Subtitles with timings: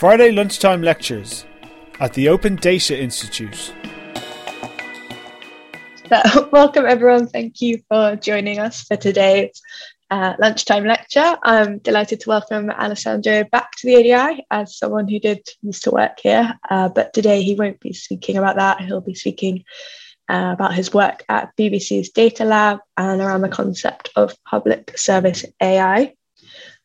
[0.00, 1.44] Friday lunchtime lectures
[2.00, 3.74] at the Open Data Institute.
[6.08, 7.26] So, welcome everyone.
[7.26, 9.60] Thank you for joining us for today's
[10.10, 11.36] uh, lunchtime lecture.
[11.42, 15.90] I'm delighted to welcome Alessandro back to the ODI as someone who did used to
[15.90, 18.80] work here, uh, but today he won't be speaking about that.
[18.80, 19.64] He'll be speaking
[20.30, 26.14] uh, about his work at BBC's Datalab and around the concept of public service AI.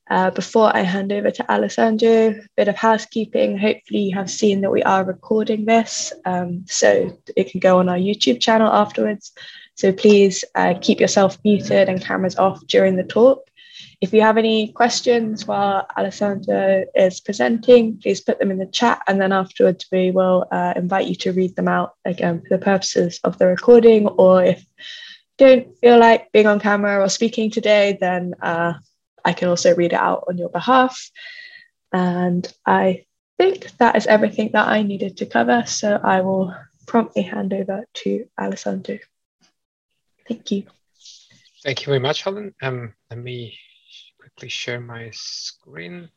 [0.07, 3.57] Uh, before I hand over to Alessandro, a bit of housekeeping.
[3.57, 7.89] Hopefully, you have seen that we are recording this, um, so it can go on
[7.89, 9.31] our YouTube channel afterwards.
[9.73, 13.39] So please uh, keep yourself muted and cameras off during the talk.
[13.99, 19.01] If you have any questions while Alessandro is presenting, please put them in the chat,
[19.07, 22.63] and then afterwards we will uh, invite you to read them out again for the
[22.63, 24.07] purposes of the recording.
[24.07, 24.63] Or if
[25.39, 28.73] you don't feel like being on camera or speaking today, then uh,
[29.25, 31.09] I can also read it out on your behalf.
[31.91, 33.05] And I
[33.37, 35.63] think that is everything that I needed to cover.
[35.65, 36.53] So I will
[36.85, 38.99] promptly hand over to Alessandro.
[40.27, 40.63] Thank you.
[41.63, 42.53] Thank you very much, Helen.
[42.61, 43.57] Um, let me
[44.19, 46.09] quickly share my screen.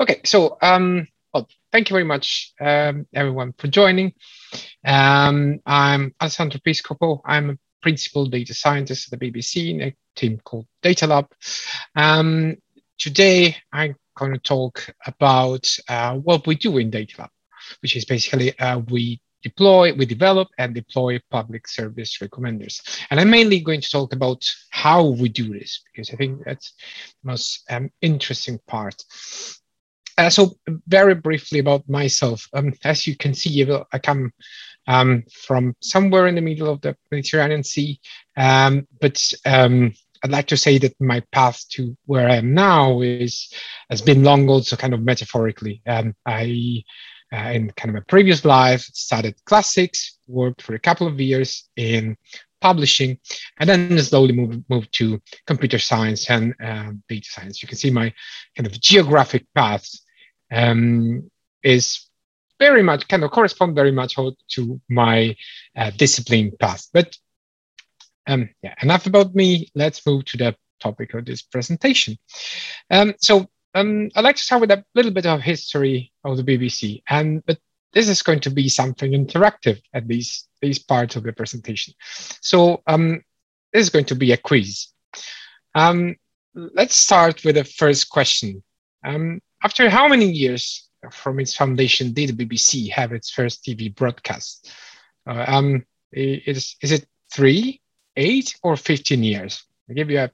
[0.00, 4.14] Okay, so um, well, thank you very much, um, everyone, for joining.
[4.84, 7.20] Um, I'm Alessandro Piscopo.
[7.24, 11.28] I'm a principal data scientist at the BBC team called Datalab.
[11.94, 12.56] Um,
[12.98, 17.30] today, I'm going to talk about uh, what we do in Datalab,
[17.80, 22.80] which is basically uh, we deploy, we develop and deploy public service recommenders.
[23.10, 26.72] And I'm mainly going to talk about how we do this because I think that's
[27.22, 29.02] the most um, interesting part.
[30.18, 30.54] Uh, so
[30.86, 32.48] very briefly about myself.
[32.52, 34.32] Um, as you can see, I come
[34.86, 37.98] um, from somewhere in the middle of the Mediterranean Sea,
[38.36, 43.00] um, but um, I'd like to say that my path to where I am now
[43.00, 43.52] is
[43.90, 45.82] has been long, also kind of metaphorically.
[45.86, 46.84] Um, I
[47.32, 51.68] uh, in kind of a previous life, studied classics, worked for a couple of years
[51.76, 52.16] in
[52.60, 53.18] publishing,
[53.58, 57.62] and then slowly moved, moved to computer science and uh, data science.
[57.62, 58.12] You can see my
[58.56, 59.88] kind of geographic path
[60.52, 61.30] um,
[61.62, 62.08] is
[62.60, 64.14] very much kind of correspond very much
[64.48, 65.34] to my
[65.76, 66.86] uh, discipline path.
[66.92, 67.16] But
[68.26, 69.68] um, yeah, enough about me.
[69.74, 72.16] Let's move to the topic of this presentation.
[72.90, 76.44] Um, so um, I'd like to start with a little bit of history of the
[76.44, 77.58] BBC, and but
[77.92, 81.94] this is going to be something interactive at these these parts of the presentation.
[82.40, 83.22] So um,
[83.72, 84.88] this is going to be a quiz.
[85.74, 86.16] Um,
[86.54, 88.62] let's start with the first question.
[89.04, 93.94] Um, after how many years from its foundation did the BBC have its first TV
[93.94, 94.72] broadcast?
[95.26, 97.80] Uh, um, is, is it three,
[98.16, 99.64] eight, or 15 years?
[99.88, 100.30] I'll give you a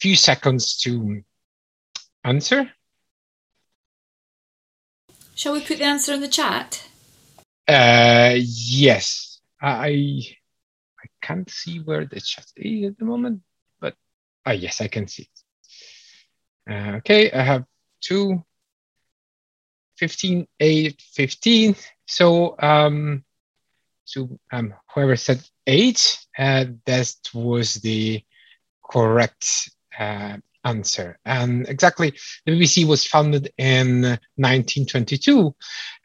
[0.00, 1.22] few seconds to
[2.24, 2.70] answer?
[5.34, 6.86] Shall we put the answer in the chat?
[7.66, 9.40] Uh, yes.
[9.62, 10.22] I
[11.02, 13.42] I can't see where the chat is at the moment,
[13.80, 13.94] but
[14.44, 15.28] ah, yes, I can see
[16.66, 16.72] it.
[16.72, 17.64] Uh, okay, I have
[18.00, 18.42] two,
[19.96, 21.76] 15, 8, 15.
[22.06, 23.24] So, um,
[24.10, 28.22] so um, whoever said eight, uh, that was the
[28.82, 31.16] correct uh, answer.
[31.24, 32.12] And exactly,
[32.44, 35.52] the BBC was founded in 1922, uh,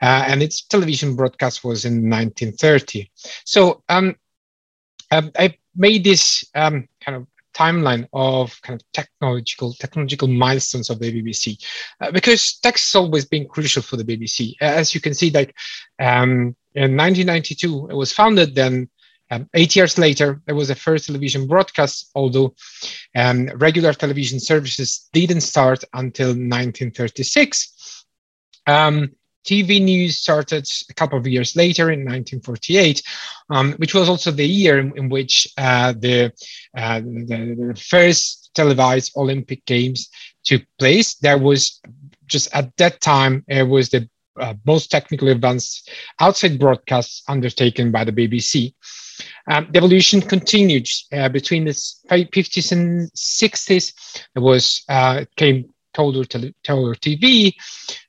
[0.01, 3.11] and its television broadcast was in 1930.
[3.43, 4.15] So um,
[5.09, 10.99] um, I made this um, kind of timeline of kind of technological technological milestones of
[10.99, 11.63] the BBC
[12.01, 14.55] uh, because tech has always been crucial for the BBC.
[14.61, 15.55] As you can see, like
[15.99, 18.55] um, in 1992, it was founded.
[18.55, 18.89] Then
[19.31, 22.53] um, eight years later, there was the first television broadcast, although
[23.15, 28.05] um, regular television services didn't start until 1936.
[28.67, 29.11] Um,
[29.45, 33.01] TV news started a couple of years later in 1948,
[33.49, 36.33] um, which was also the year in, in which uh, the,
[36.77, 40.09] uh, the, the, first televised Olympic Games
[40.43, 41.15] took place.
[41.15, 41.79] There was
[42.25, 44.09] just at that time, it was the
[44.39, 45.89] uh, most technically advanced
[46.19, 48.73] outside broadcasts undertaken by the BBC.
[49.47, 53.93] Um, the evolution continued uh, between the 50s and 60s.
[54.35, 57.53] It was uh, came Total, Total TV,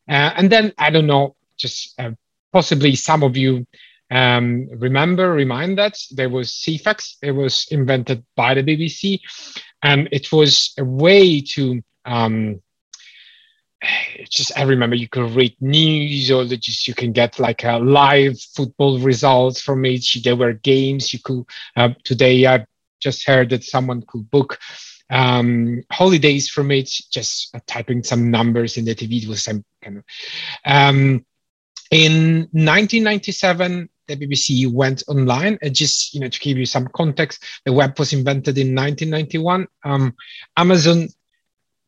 [0.08, 2.10] uh, and then I don't know, just uh,
[2.52, 3.66] possibly some of you
[4.10, 7.16] um, remember, remind that there was Ceefax.
[7.22, 9.20] It was invented by the BBC,
[9.82, 12.60] and it was a way to um,
[14.28, 18.40] just I remember you could read news or just you can get like a live
[18.40, 20.04] football results from it.
[20.22, 21.44] There were games you could.
[21.76, 22.66] Uh, today I
[23.00, 24.58] just heard that someone could book
[25.10, 29.22] um, holidays from it, just uh, typing some numbers in the TV.
[29.22, 30.04] It was some kind of.
[30.64, 31.24] Um,
[31.90, 35.58] in 1997, the BBC went online.
[35.62, 39.66] And just you know to give you some context, the web was invented in 1991.
[39.84, 40.14] Um,
[40.56, 41.08] Amazon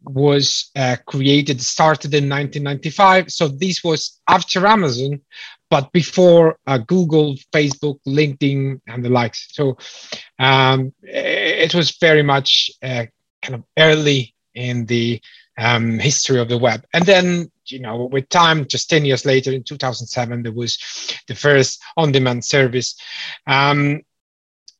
[0.02, 3.32] was uh, created, started in 1995.
[3.32, 5.20] So this was after Amazon,
[5.70, 9.48] but before uh, Google, Facebook, LinkedIn, and the likes.
[9.52, 9.76] So
[10.38, 13.06] um, it was very much uh,
[13.42, 15.20] kind of early in the
[15.58, 16.84] um, history of the web.
[16.92, 20.78] And then, you know, with time, just 10 years later, in 2007, there was
[21.26, 22.98] the first on-demand service.
[23.46, 24.02] Um,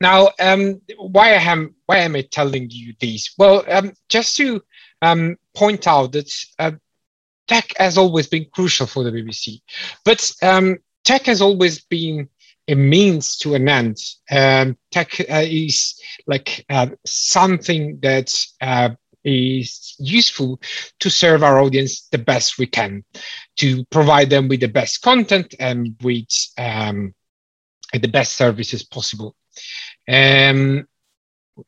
[0.01, 3.33] now, um, why am why am I telling you this?
[3.37, 4.61] Well, um, just to
[5.01, 6.71] um, point out that uh,
[7.49, 9.61] tech has always been crucial for the BBC,
[10.05, 12.29] but um, tech has always been
[12.67, 13.97] a means to an end.
[14.29, 18.31] Um, tech uh, is like uh, something that
[18.61, 18.91] uh,
[19.23, 20.61] is useful
[20.99, 23.03] to serve our audience the best we can,
[23.57, 27.15] to provide them with the best content and with um,
[27.91, 29.35] the best services possible.
[30.07, 30.87] Um,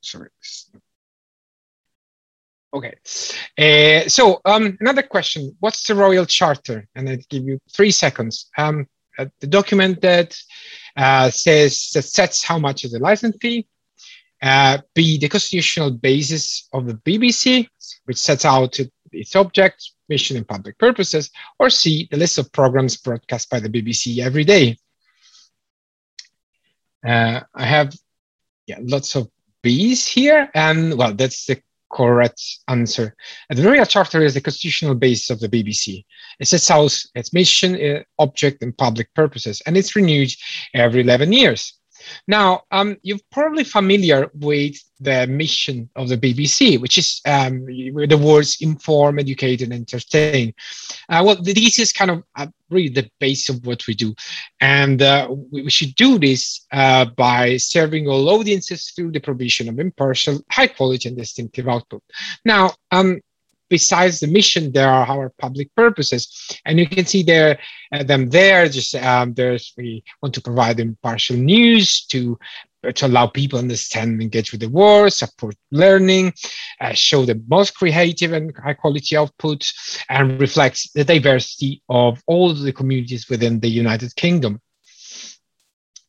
[0.01, 0.29] sorry.
[2.73, 2.95] Okay.
[3.57, 6.87] Uh, so um, another question: What's the Royal Charter?
[6.95, 8.49] And I give you three seconds.
[8.57, 8.87] Um,
[9.19, 10.37] uh, the document that
[10.95, 13.67] uh, says that sets how much is the license fee.
[14.41, 17.67] Uh, B, the constitutional basis of the BBC,
[18.05, 18.79] which sets out
[19.11, 21.29] its object, mission, and public purposes.
[21.59, 24.77] Or C, the list of programs broadcast by the BBC every day.
[27.05, 27.93] Uh, I have
[28.65, 29.29] yeah, lots of
[29.61, 33.15] B's here, and well, that's the correct answer.
[33.49, 36.05] The Royal Charter is the constitutional basis of the BBC.
[36.39, 40.31] It sets out its mission, uh, object, and public purposes, and it's renewed
[40.73, 41.73] every 11 years.
[42.27, 48.21] Now, um, you're probably familiar with the mission of the BBC, which is um, the
[48.21, 50.53] words inform, educate, and entertain.
[51.09, 54.13] Uh, well, this is kind of uh, really the base of what we do.
[54.59, 59.69] And uh, we, we, should do this uh, by serving all audiences through the provision
[59.69, 62.03] of impartial, high quality, and distinctive output.
[62.45, 63.21] Now, um,
[63.71, 66.21] besides the mission, there are our public purposes,
[66.65, 67.57] and you can see there
[67.93, 68.67] uh, them there.
[68.67, 72.37] Just um, there's we want to provide impartial news to
[72.95, 76.33] to allow people understand and engage with the world, support learning,
[76.81, 79.71] uh, show the most creative and high quality output,
[80.09, 84.59] and reflects the diversity of all the communities within the United Kingdom.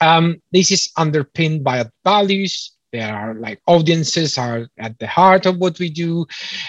[0.00, 5.56] Um, this is underpinned by values there are like audiences are at the heart of
[5.56, 6.26] what we do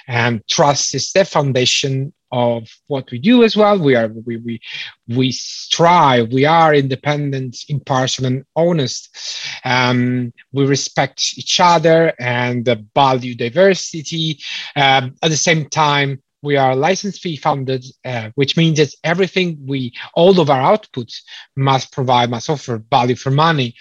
[0.08, 3.78] and trust is the foundation of what we do as well.
[3.78, 4.60] We are we we,
[5.08, 9.16] we strive we are independent impartial and honest.
[9.64, 14.40] Um, we respect each other and value diversity.
[14.76, 19.58] Um, at the same time we are license fee funded, uh, which means that everything
[19.66, 21.22] we, all of our outputs
[21.56, 23.74] must provide, must offer value for money.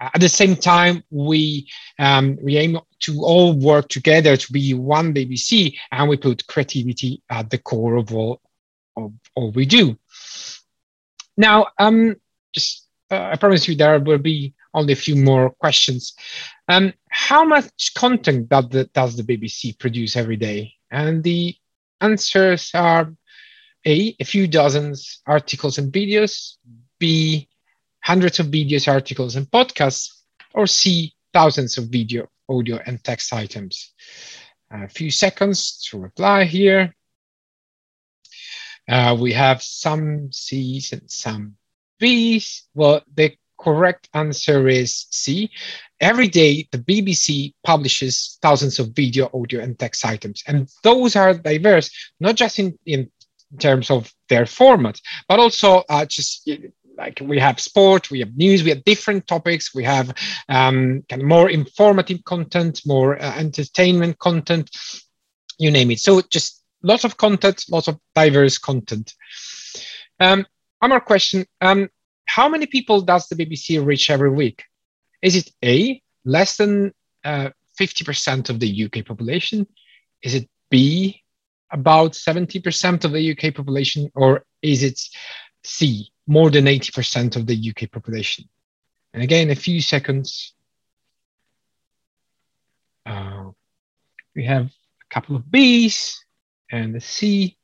[0.00, 1.68] At the same time, we
[1.98, 7.22] um, we aim to all work together to be one BBC, and we put creativity
[7.28, 8.40] at the core of all
[8.96, 9.98] of all we do.
[11.36, 12.16] Now, um,
[12.54, 16.14] just uh, I promise you there will be only a few more questions.
[16.68, 20.74] Um, how much content does the, does the BBC produce every day?
[20.90, 21.56] And the
[22.00, 23.12] answers are
[23.86, 26.56] A, a few dozens articles and videos,
[26.98, 27.48] B,
[28.02, 30.22] hundreds of videos, articles, and podcasts,
[30.54, 33.92] or C, thousands of video, audio, and text items.
[34.70, 36.94] A few seconds to reply here.
[38.88, 41.56] Uh, we have some C's and some
[41.98, 42.64] B's.
[42.74, 45.50] Well, the correct answer is C.
[46.00, 50.42] Every day, the BBC publishes thousands of video, audio, and text items.
[50.46, 53.10] And those are diverse, not just in, in
[53.58, 56.48] terms of their format, but also uh, just
[57.00, 60.14] like we have sport, we have news, we have different topics, we have
[60.50, 64.70] um, kind of more informative content, more uh, entertainment content,
[65.58, 65.98] you name it.
[65.98, 69.14] So just lots of content, lots of diverse content.
[70.20, 70.46] Um,
[70.78, 71.46] one more question.
[71.62, 71.88] Um,
[72.26, 74.64] how many people does the BBC reach every week?
[75.22, 76.92] Is it A, less than
[77.24, 77.48] uh,
[77.80, 79.66] 50% of the UK population?
[80.22, 81.22] Is it B,
[81.72, 84.10] about 70% of the UK population?
[84.14, 85.00] Or is it
[85.64, 88.48] C, more than 80% of the UK population.
[89.12, 90.54] And again, a few seconds.
[93.04, 93.50] Uh,
[94.34, 96.24] we have a couple of B's
[96.70, 97.56] and a C.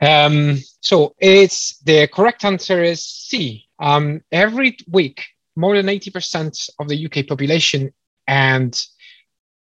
[0.00, 3.68] Um, so it's the correct answer is C.
[3.78, 5.24] Um, every week,
[5.56, 7.92] more than 80% of the UK population
[8.26, 8.80] and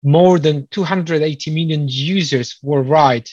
[0.04, 3.30] more than 280 million users worldwide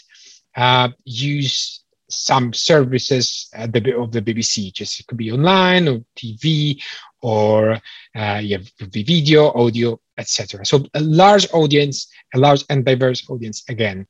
[0.57, 1.82] uh, use
[2.12, 4.73] some services the, of the BBC.
[4.73, 6.83] Just it could be online or TV
[7.21, 7.78] or
[8.14, 10.64] uh, you have video, audio, etc.
[10.64, 14.07] So a large audience, a large and diverse audience again.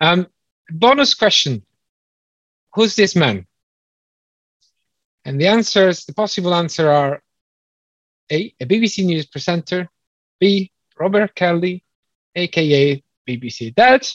[0.00, 0.26] Um,
[0.70, 1.62] bonus question:
[2.74, 3.46] Who's this man?
[5.24, 7.22] And the answers, the possible answer are
[8.30, 9.88] A, a BBC News presenter,
[10.38, 11.84] B, Robert Kelly,
[12.34, 14.06] aka BBC Dad,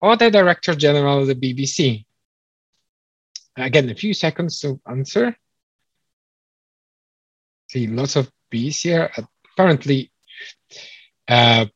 [0.00, 2.05] or the Director General of the BBC.
[3.56, 5.36] Again, a few seconds to answer.
[7.68, 9.10] See lots of bees here.
[9.52, 10.10] Apparently,
[11.26, 11.66] uh,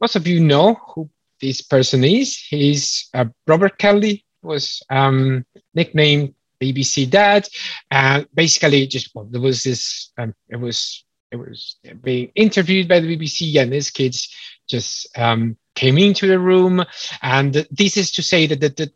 [0.00, 1.10] most of you know who
[1.40, 2.36] this person is.
[2.36, 5.44] He's uh, Robert Kelly, was um,
[5.74, 7.48] nicknamed BBC Dad,
[7.90, 10.12] and basically just well, there was this.
[10.18, 14.34] Um, it was it was being interviewed by the BBC, and his kids
[14.68, 16.84] just um, came into the room,
[17.22, 18.92] and this is to say that that, just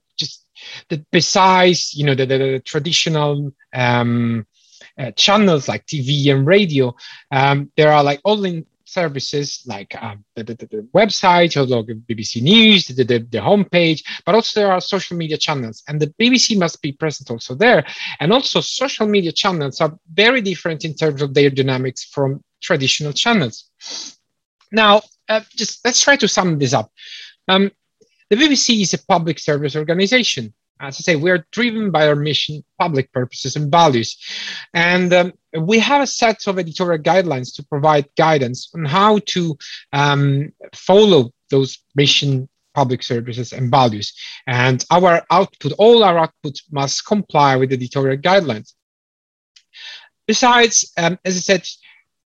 [0.88, 4.46] that besides you know the, the, the traditional um,
[4.98, 6.94] uh, channels like TV and radio,
[7.30, 12.42] um, there are like online services like um, the, the, the, website or like BBC
[12.42, 15.82] News, the, the, the homepage, but also there are social media channels.
[15.88, 17.84] And the BBC must be present also there.
[18.20, 23.12] And also, social media channels are very different in terms of their dynamics from traditional
[23.12, 23.70] channels.
[24.70, 26.90] Now, uh, just let's try to sum this up.
[27.48, 27.70] Um,
[28.32, 32.16] the BBC is a public service organization as I say, we are driven by our
[32.16, 34.16] mission, public purposes, and values.
[34.74, 39.56] And um, we have a set of editorial guidelines to provide guidance on how to
[39.92, 44.12] um, follow those mission, public services, and values.
[44.48, 48.72] And our output, all our output must comply with editorial guidelines.
[50.26, 51.68] Besides, um, as I said,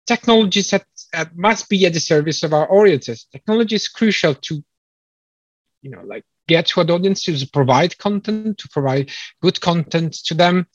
[0.07, 3.27] technology set, uh, must be at the service of our audiences.
[3.33, 4.63] Technology is crucial to,
[5.85, 9.11] you know, like get to an audience to provide content, to provide
[9.43, 10.65] good content to them,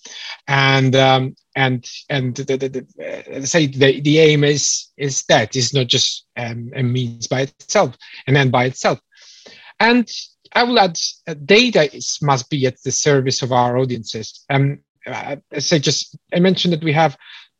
[0.46, 5.74] and um, and and the, the, the, say the, the aim is is that it's
[5.74, 7.96] not just um, a means by itself,
[8.28, 9.00] and then by itself,
[9.80, 10.08] and
[10.52, 14.44] I will add uh, data is, must be at the service of our audiences.
[14.48, 17.16] Um, uh, as I just I mentioned that we have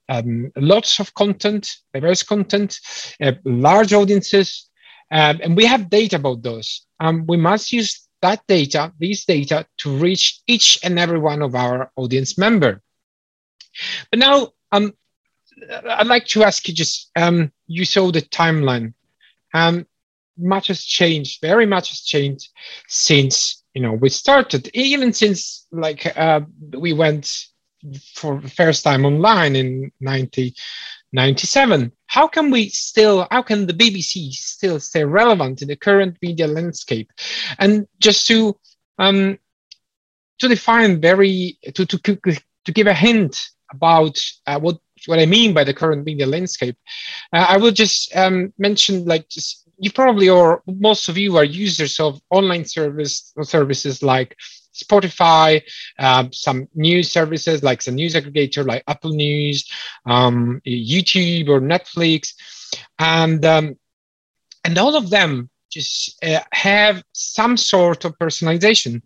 [0.08, 2.78] um, lots of content, diverse content,
[3.20, 4.69] uh, large audiences,
[5.10, 6.86] um, and we have data about those.
[7.00, 11.54] Um, we must use that data, these data, to reach each and every one of
[11.54, 12.82] our audience member.
[14.10, 14.94] But now, um,
[15.88, 18.94] I'd like to ask you just, um, you saw the timeline.
[19.52, 19.86] Um,
[20.38, 22.48] much has changed, very much has changed
[22.88, 26.40] since, you know, we started, even since like uh,
[26.72, 27.46] we went
[28.14, 30.54] for the first time online in 90,
[31.12, 36.16] 97 how can we still how can the bbc still stay relevant in the current
[36.20, 37.10] media landscape?
[37.58, 38.56] And just to
[38.98, 39.38] um
[40.40, 43.40] to define very to to, to give a hint
[43.72, 46.76] about uh, what what i mean by the current media landscape
[47.32, 51.44] uh, i will just um, mention like just you probably or most of you are
[51.44, 54.36] users of online service services like
[54.84, 55.62] Spotify,
[55.98, 59.68] uh, some news services like the news aggregator like Apple News,
[60.06, 62.34] um, YouTube or Netflix,
[62.98, 63.76] and um,
[64.64, 69.02] and all of them just uh, have some sort of personalization.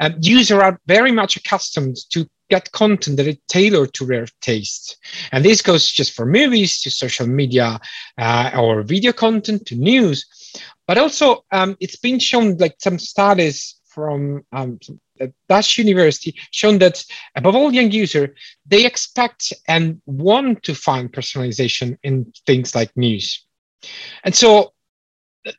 [0.00, 4.96] Uh, users are very much accustomed to get content that is tailored to their taste.
[5.32, 7.80] And this goes just for movies to social media
[8.18, 10.26] uh, or video content to news.
[10.86, 14.78] But also, um, it's been shown like some studies from um,
[15.48, 17.02] Dutch university shown that
[17.34, 18.34] above all young user,
[18.66, 23.42] they expect and want to find personalization in things like news.
[24.22, 24.74] And so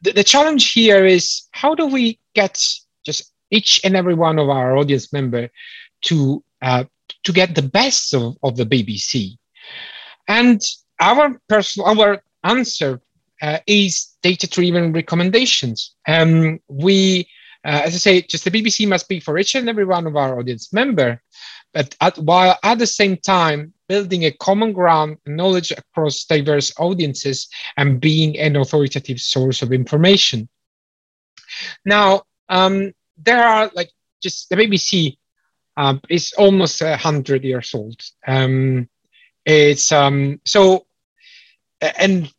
[0.03, 2.63] the, the challenge here is how do we get
[3.03, 5.49] just each and every one of our audience member
[6.03, 6.83] to uh,
[7.23, 9.37] to get the best of, of the BBC?
[10.27, 10.61] And
[10.99, 13.01] our personal our answer
[13.41, 15.95] uh, is data-driven recommendations.
[16.07, 17.27] Um, we
[17.67, 20.15] uh, as I say, just the BBC must be for each and every one of
[20.15, 21.21] our audience member,
[21.73, 27.49] but at, while at the same time building a common ground knowledge across diverse audiences
[27.75, 30.47] and being an authoritative source of information.
[31.83, 33.91] Now, um, there are like
[34.23, 35.17] just the BBC
[35.75, 38.01] um, is almost a hundred years old.
[38.25, 38.87] Um,
[39.45, 40.85] it's um, so,
[41.81, 42.31] and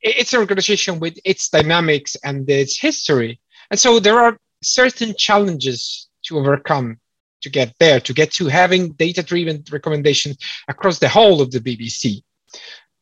[0.00, 3.40] it's an organization with its dynamics and its history.
[3.70, 6.98] And so there are certain challenges to overcome
[7.42, 11.60] to get there, to get to having data driven recommendations across the whole of the
[11.60, 12.22] BBC.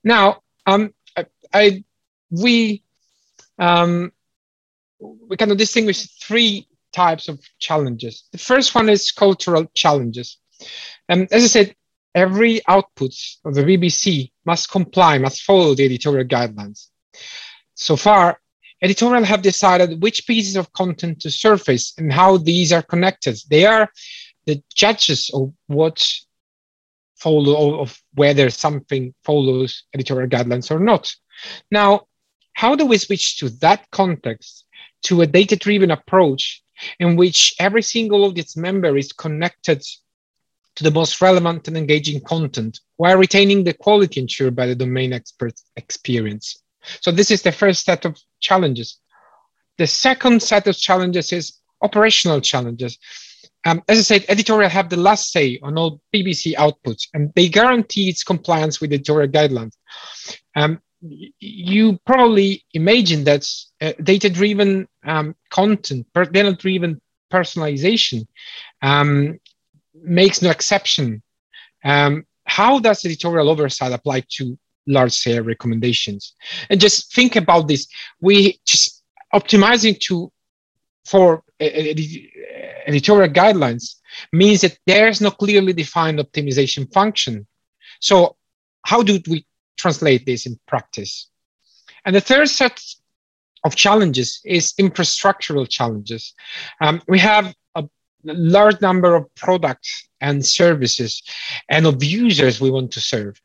[0.02, 1.84] Now, um, I, I,
[2.30, 2.82] we
[3.58, 4.12] um,
[5.00, 8.24] we kind of distinguish three types of challenges.
[8.32, 10.38] The first one is cultural challenges.
[11.08, 11.76] And as I said,
[12.14, 16.88] every output of the BBC must comply, must follow the editorial guidelines.
[17.74, 18.40] So far,
[18.82, 23.38] editorial have decided which pieces of content to surface and how these are connected.
[23.48, 23.88] They are
[24.46, 26.06] the judges of what
[27.16, 31.14] follow of whether something follows editorial guidelines or not.
[31.70, 32.06] Now,
[32.52, 34.64] how do we switch to that context
[35.04, 36.62] to a data-driven approach
[36.98, 39.82] in which every single audience member is connected
[40.76, 45.12] to the most relevant and engaging content while retaining the quality ensured by the domain
[45.12, 46.62] expert experience.
[47.00, 48.98] So this is the first set of challenges.
[49.78, 52.98] The second set of challenges is operational challenges.
[53.66, 57.48] Um, as I said, editorial have the last say on all BBC outputs, and they
[57.48, 59.72] guarantee its compliance with editorial guidelines.
[60.54, 63.46] Um, you probably imagine that
[63.80, 67.00] uh, data-driven um, content, data-driven
[67.32, 68.26] personalization
[68.82, 69.38] um,
[69.94, 71.22] makes no exception.
[71.84, 76.34] Um, how does editorial oversight apply to large scale recommendations?
[76.70, 77.86] And just think about this.
[78.20, 79.02] We just
[79.34, 80.32] optimizing to
[81.04, 83.96] for editorial guidelines
[84.32, 87.46] means that there's no clearly defined optimization function.
[88.00, 88.36] So
[88.82, 91.28] how do we translate this in practice?
[92.04, 92.80] And the third set
[93.64, 96.34] of challenges is infrastructural challenges.
[96.80, 97.84] Um, we have a
[98.24, 101.22] large number of products and services
[101.68, 103.40] and of users we want to serve.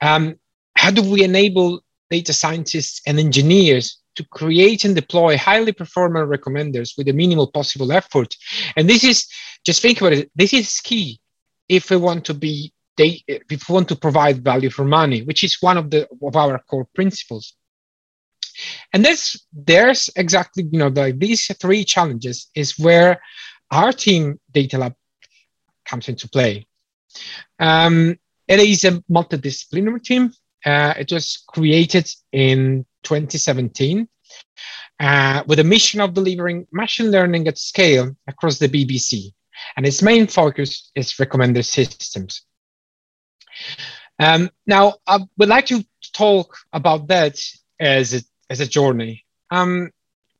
[0.00, 0.36] Um,
[0.80, 6.96] how do we enable data scientists and engineers to create and deploy highly performant recommenders
[6.96, 8.34] with the minimal possible effort?
[8.76, 9.28] And this is
[9.62, 10.30] just think about it.
[10.34, 11.20] This is key
[11.68, 15.44] if we want to be they if we want to provide value for money, which
[15.44, 17.54] is one of the of our core principles.
[18.94, 19.20] And this
[19.52, 23.20] there's exactly you know the, these three challenges is where
[23.70, 24.94] our team Datalab
[25.84, 26.66] comes into play.
[27.58, 28.16] Um,
[28.48, 30.32] it is a multidisciplinary team.
[30.64, 34.08] Uh, it was created in 2017
[35.00, 39.32] uh, with a mission of delivering machine learning at scale across the BBC.
[39.76, 42.42] And its main focus is recommender systems.
[44.18, 47.38] Um, now, I would like to talk about that
[47.78, 48.20] as a,
[48.50, 49.24] as a journey.
[49.50, 49.90] Um,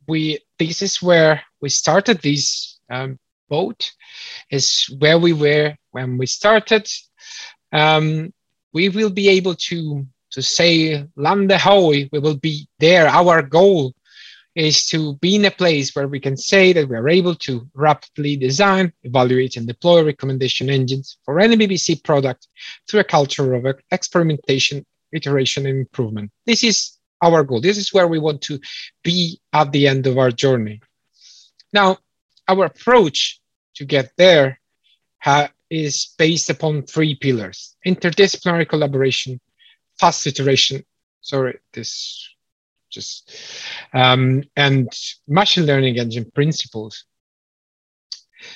[0.06, 3.92] we this is where we started this um, boat.
[4.50, 6.88] Is where we were when we started.
[7.72, 8.32] Um,
[8.72, 13.08] we will be able to to say Lande Hoy, we will be there.
[13.08, 13.94] Our goal
[14.54, 17.68] is to be in a place where we can say that we are able to
[17.74, 22.48] rapidly design, evaluate, and deploy recommendation engines for any BBC product
[22.88, 26.30] through a culture of experimentation, iteration, and improvement.
[26.46, 27.60] This is our goal.
[27.60, 28.58] This is where we want to
[29.02, 30.80] be at the end of our journey.
[31.72, 31.98] Now,
[32.48, 33.40] our approach
[33.76, 34.60] to get there
[35.70, 39.40] is based upon three pillars interdisciplinary collaboration,
[39.98, 40.84] fast iteration.
[41.20, 42.28] Sorry, this
[42.90, 43.30] just
[43.94, 44.88] um, and
[45.28, 47.04] machine learning engine principles.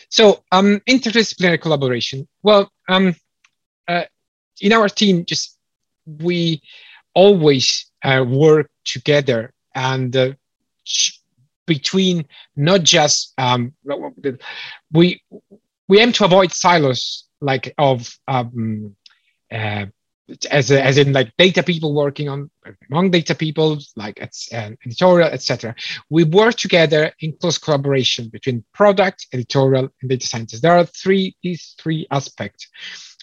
[0.08, 2.26] So um, interdisciplinary collaboration.
[2.42, 3.14] Well, um,
[3.86, 4.04] uh,
[4.60, 5.58] in our team, just
[6.06, 6.62] we
[7.14, 10.32] always uh, work together and uh,
[11.66, 13.72] between not just um,
[14.92, 15.22] we
[15.88, 18.96] we aim to avoid silos like of um,
[19.52, 19.86] uh,
[20.50, 22.50] as, a, as in like data people working on
[22.90, 25.74] among data people like it's uh, editorial etc
[26.08, 30.60] we work together in close collaboration between product editorial and data scientists.
[30.60, 32.68] There are three these three aspects.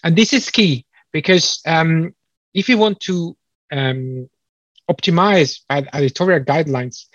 [0.03, 2.13] And this is key because um,
[2.53, 3.35] if you want to
[3.71, 4.29] um,
[4.89, 7.05] optimize editorial guidelines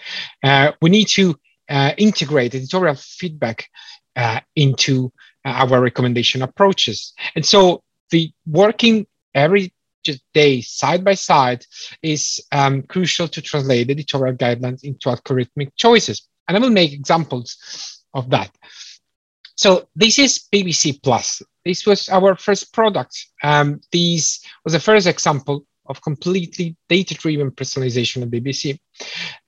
[0.42, 1.36] uh, we need to
[1.68, 3.68] uh, integrate editorial feedback
[4.16, 5.12] uh, into
[5.46, 9.72] our recommendation approaches and so the working every
[10.34, 11.64] day side by side
[12.02, 16.28] is um, crucial to translate editorial guidelines into algorithmic choices.
[16.46, 17.56] And I will make examples
[18.14, 18.50] of that.
[19.56, 21.42] So this is BBC Plus.
[21.64, 23.26] This was our first product.
[23.42, 28.78] Um, this was the first example of completely data-driven personalization of BBC.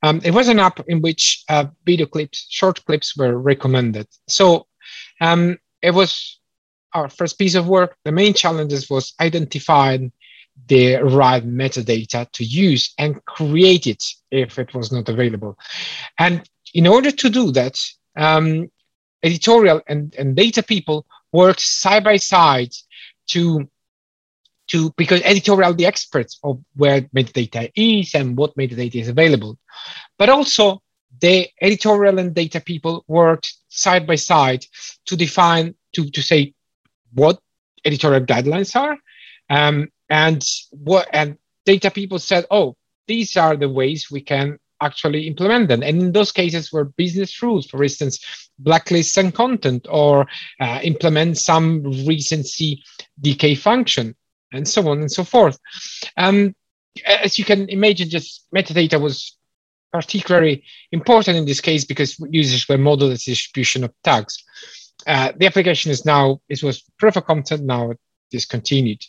[0.02, 4.06] Um, it was an app in which uh, video clips, short clips were recommended.
[4.28, 4.66] So
[5.20, 6.38] um, it was
[6.92, 7.96] our first piece of work.
[8.04, 10.12] The main challenges was identifying
[10.66, 15.56] the right metadata to use and create it if it was not available.
[16.18, 17.78] And in order to do that,
[18.16, 18.70] um,
[19.22, 22.72] editorial and, and data people worked side by side
[23.28, 23.68] to
[24.68, 29.58] to because editorial the experts of where metadata is and what metadata is available
[30.18, 30.82] but also
[31.20, 34.64] the editorial and data people worked side by side
[35.06, 36.54] to define to, to say
[37.12, 37.40] what
[37.84, 38.96] editorial guidelines are.
[39.50, 42.76] Um, and what and data people said oh
[43.06, 45.82] these are the ways we can actually implement them.
[45.82, 50.26] And in those cases were business rules for instance blacklist some content or
[50.60, 52.82] uh, implement some recency
[53.20, 54.14] decay function
[54.52, 55.58] and so on and so forth.
[56.16, 56.54] Um,
[57.06, 59.37] as you can imagine just metadata was
[59.92, 64.44] particularly important in this case because users were modeled the distribution of tags.
[65.06, 67.92] Uh, the application is now, it was proof of concept, now
[68.30, 69.02] discontinued.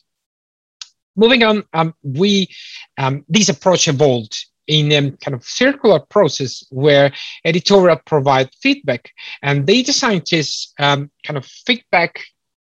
[1.15, 2.49] Moving on, um, we,
[2.97, 7.11] um, this approach evolved in a kind of circular process where
[7.43, 9.11] editorial provide feedback
[9.41, 12.21] and data scientists um, kind of feedback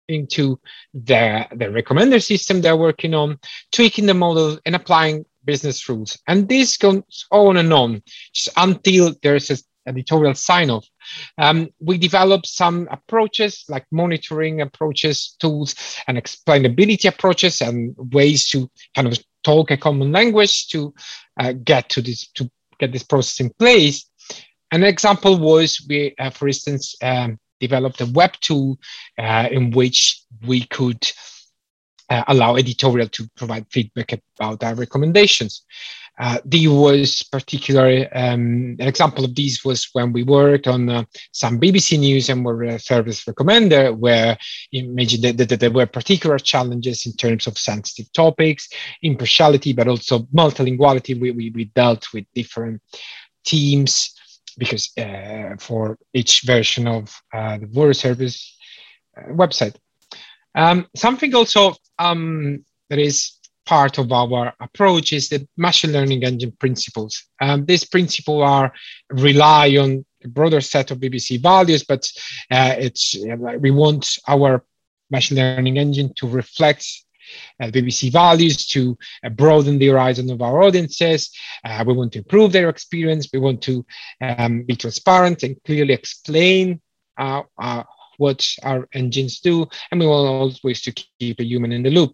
[0.10, 0.60] into
[0.94, 3.40] the, the recommender system they're working on,
[3.72, 6.18] tweaking the model and applying business rules.
[6.28, 8.02] And this goes on and on
[8.34, 10.88] just until there's an editorial sign off.
[11.38, 15.76] Um, we developed some approaches like monitoring approaches, tools,
[16.08, 20.94] and explainability approaches, and ways to kind of talk a common language to
[21.40, 24.10] uh, get to this to get this process in place.
[24.72, 28.80] An example was we, uh, for instance, um, developed a web tool
[29.18, 31.02] uh, in which we could
[32.14, 35.64] uh, allow editorial to provide feedback about our recommendations.
[36.20, 41.60] Uh, was particular um, an example of these was when we worked on uh, some
[41.60, 44.38] BBC News and were a service recommender, where
[44.72, 48.70] imagine that, that, that, there were particular challenges in terms of sensitive topics,
[49.02, 51.20] impartiality, but also multilinguality.
[51.20, 52.80] We, we, we dealt with different
[53.44, 54.14] teams
[54.60, 58.56] because uh, for each version of uh, the World service
[59.18, 59.76] uh, website.
[60.56, 66.52] Um, something also um, that is part of our approach is the machine learning engine
[66.60, 67.24] principles.
[67.42, 68.74] Um, these principles are
[69.10, 72.10] rely on a broader set of BBC values, but
[72.52, 73.16] uh, it's
[73.60, 74.64] we want our
[75.10, 76.86] machine learning engine to reflect
[77.60, 81.32] uh, BBC values to uh, broaden the horizon of our audiences.
[81.64, 83.30] Uh, we want to improve their experience.
[83.32, 83.86] We want to
[84.22, 86.82] um, be transparent and clearly explain
[87.18, 87.84] uh, uh,
[88.24, 90.28] what our engines do, and we want
[90.64, 92.14] always to keep a human in the loop.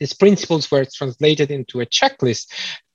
[0.00, 2.46] These principles were translated into a checklist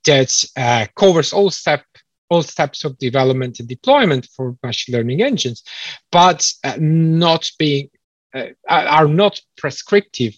[0.06, 1.84] that uh, covers all step
[2.30, 5.64] all steps of development and deployment for machine learning engines,
[6.12, 7.90] but uh, not being
[8.34, 10.34] uh, are not prescriptive.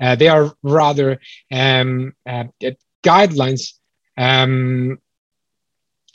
[0.00, 1.20] Uh, they are rather
[1.52, 2.44] um, uh,
[3.02, 3.74] guidelines
[4.16, 4.98] um,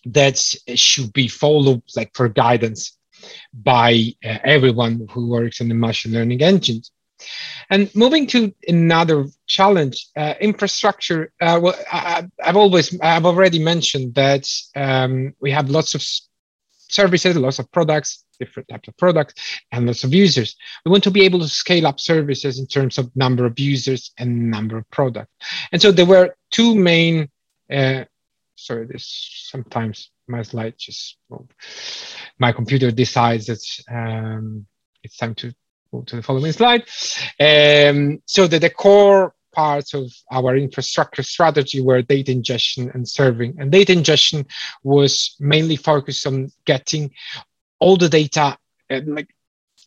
[0.06, 0.38] that
[0.76, 2.98] should be followed, like for guidance
[3.54, 6.92] by uh, everyone who works in the machine learning engines.
[7.70, 11.32] And moving to another challenge, uh, infrastructure.
[11.40, 16.04] Uh, well, I, have always, I've already mentioned that um, we have lots of
[16.92, 19.34] services, lots of products, different types of products,
[19.72, 20.56] and lots of users.
[20.86, 24.12] We want to be able to scale up services in terms of number of users
[24.18, 25.32] and number of products.
[25.72, 27.30] And so there were two main.
[27.72, 28.06] Uh,
[28.56, 29.06] sorry, this
[29.50, 31.18] sometimes my slide just
[32.40, 34.66] my computer decides that um,
[35.04, 35.54] it's time to
[35.92, 36.84] move to the following slide.
[37.40, 43.56] Um, so that the core parts of our infrastructure strategy were data ingestion and serving.
[43.60, 44.46] And data ingestion
[44.84, 47.12] was mainly focused on getting
[47.80, 48.58] all the data
[48.90, 49.30] uh, like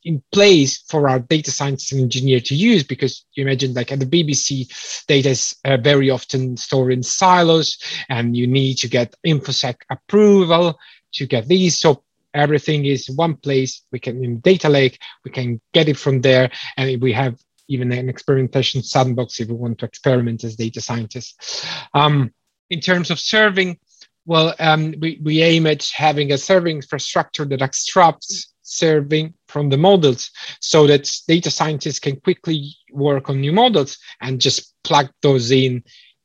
[0.05, 4.01] in place for our data scientists and engineer to use because you imagine like at
[4.01, 9.15] the BBC data is uh, very often stored in silos and you need to get
[9.27, 10.79] infosec approval
[11.13, 11.79] to get these.
[11.79, 12.03] So
[12.35, 13.83] everything is one place.
[13.93, 16.51] We can in data lake we can get it from there.
[16.77, 17.39] And we have
[17.69, 21.67] even an experimentation sandbox if we want to experiment as data scientists.
[21.95, 22.35] Um,
[22.69, 23.79] in terms of serving
[24.27, 29.79] well um, we, we aim at having a serving infrastructure that extracts serving from the
[29.79, 35.53] models so that data scientists can quickly work on new models and just plug those
[35.53, 35.81] in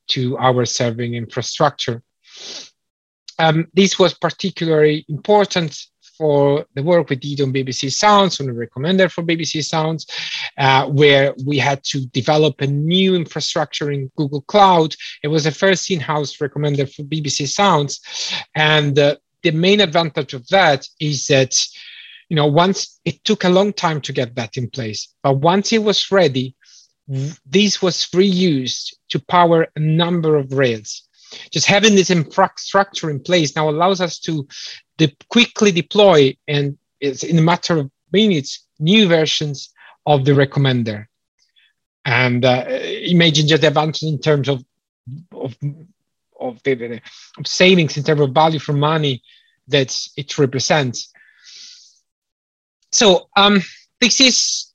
[0.08, 2.02] to our serving infrastructure.
[3.38, 5.72] Um, this was particularly important
[6.18, 10.08] for the work we did on BBC Sounds, on the recommender for BBC Sounds,
[10.58, 14.96] uh, where we had to develop a new infrastructure in Google Cloud.
[15.24, 18.02] It was the first in-house recommender for BBC Sounds.
[18.56, 21.56] And uh, the main advantage of that is that
[22.30, 25.74] you know, once it took a long time to get that in place, but once
[25.74, 26.56] it was ready,
[27.46, 31.04] this was reused to power a number of rails.
[31.52, 34.48] Just having this infrastructure in place now allows us to
[34.98, 39.70] de- quickly deploy and it's in a matter of minutes new versions
[40.06, 41.06] of the recommender.
[42.06, 44.64] And uh, imagine just the advantage in terms of
[45.32, 45.58] of
[46.40, 47.02] of, the,
[47.38, 49.22] of savings in terms of value for money
[49.68, 51.12] that it represents.
[52.92, 53.62] So um,
[54.00, 54.74] this is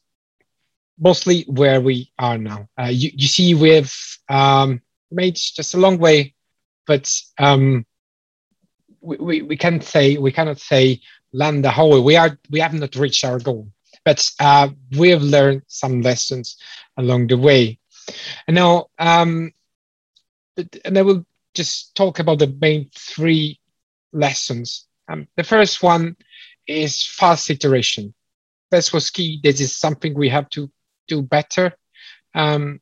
[0.99, 2.69] mostly where we are now.
[2.79, 3.95] Uh, you, you see, we've
[4.29, 6.35] um, made just a long way,
[6.87, 7.85] but um,
[9.01, 11.01] we, we, we can't say we cannot say
[11.33, 11.91] land the whole.
[11.91, 12.01] Way.
[12.01, 13.69] We are we have not reached our goal,
[14.05, 16.57] but uh, we have learned some lessons
[16.97, 17.79] along the way.
[18.47, 19.53] And now, um,
[20.85, 21.25] and I will
[21.55, 23.59] just talk about the main three
[24.13, 24.87] lessons.
[25.09, 26.17] Um, the first one
[26.67, 28.15] is fast iteration.
[28.71, 29.41] This was key.
[29.43, 30.71] This is something we have to
[31.09, 31.75] do better
[32.35, 32.81] um,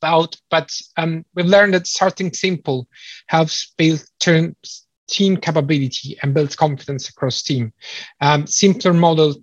[0.00, 0.36] about.
[0.50, 2.88] But um, we've learned that starting simple
[3.26, 7.72] helps build team capability and build confidence across team.
[8.20, 9.34] Um, simpler model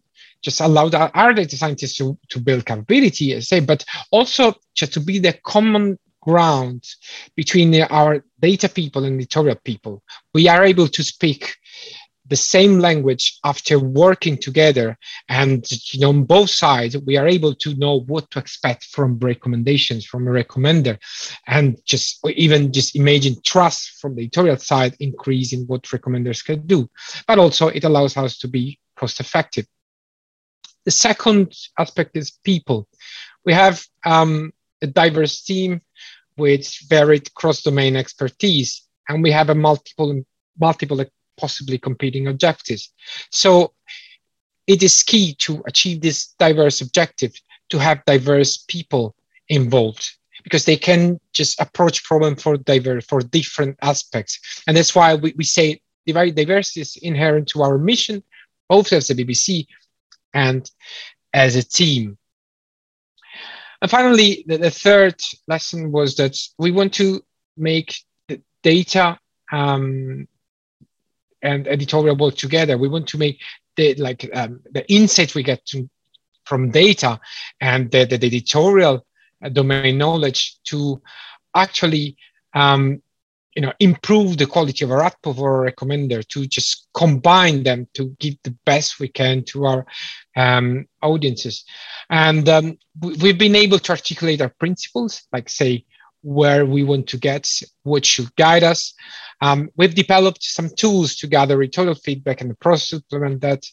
[0.42, 5.00] just allowed our data scientists to, to build capability, I say, but also just to
[5.00, 6.84] be the common ground
[7.36, 10.04] between our data people and editorial people.
[10.34, 11.56] We are able to speak
[12.30, 14.98] the same language after working together
[15.30, 19.18] and you know on both sides we are able to know what to expect from
[19.20, 20.98] recommendations from a recommender.
[21.46, 26.90] And just even just imagine trust from the editorial side increasing what recommenders can do.
[27.28, 29.66] But also it allows us to be cost effective
[30.88, 32.88] the second aspect is people.
[33.44, 35.82] We have um, a diverse team
[36.38, 40.24] with varied cross-domain expertise, and we have a multiple
[40.58, 41.02] multiple
[41.38, 42.92] possibly competing objectives.
[43.32, 43.74] So
[44.68, 47.34] it is key to achieve this diverse objective
[47.70, 49.16] to have diverse people
[49.50, 50.06] involved
[50.44, 55.34] because they can just approach problem for diverse for different aspects and that's why we,
[55.38, 58.22] we say diversity is inherent to our mission
[58.70, 59.66] both as a bbc
[60.34, 60.70] and
[61.34, 62.18] as a team
[63.82, 65.16] and finally, the, the, third
[65.48, 67.22] lesson was that we want to
[67.58, 67.96] make
[68.28, 69.20] the data
[69.52, 70.28] um,
[71.48, 72.78] and editorial work together.
[72.78, 73.40] We want to make
[73.78, 75.90] the like um, the insight we get to,
[76.46, 77.20] from data
[77.62, 79.06] and the, the, the editorial
[79.54, 81.02] domain knowledge to
[81.56, 82.18] actually
[82.54, 83.02] um,
[83.56, 88.16] you know improve the quality of our output or recommender to just combine them to
[88.20, 89.86] give the best we can to our
[90.36, 91.66] um, audiences
[92.10, 92.78] and um,
[93.22, 95.86] we've been able to articulate our principles like say
[96.28, 97.50] where we want to get
[97.84, 98.94] what should guide us
[99.42, 103.64] um, we've developed some tools to gather editorial feedback and the process to implement that.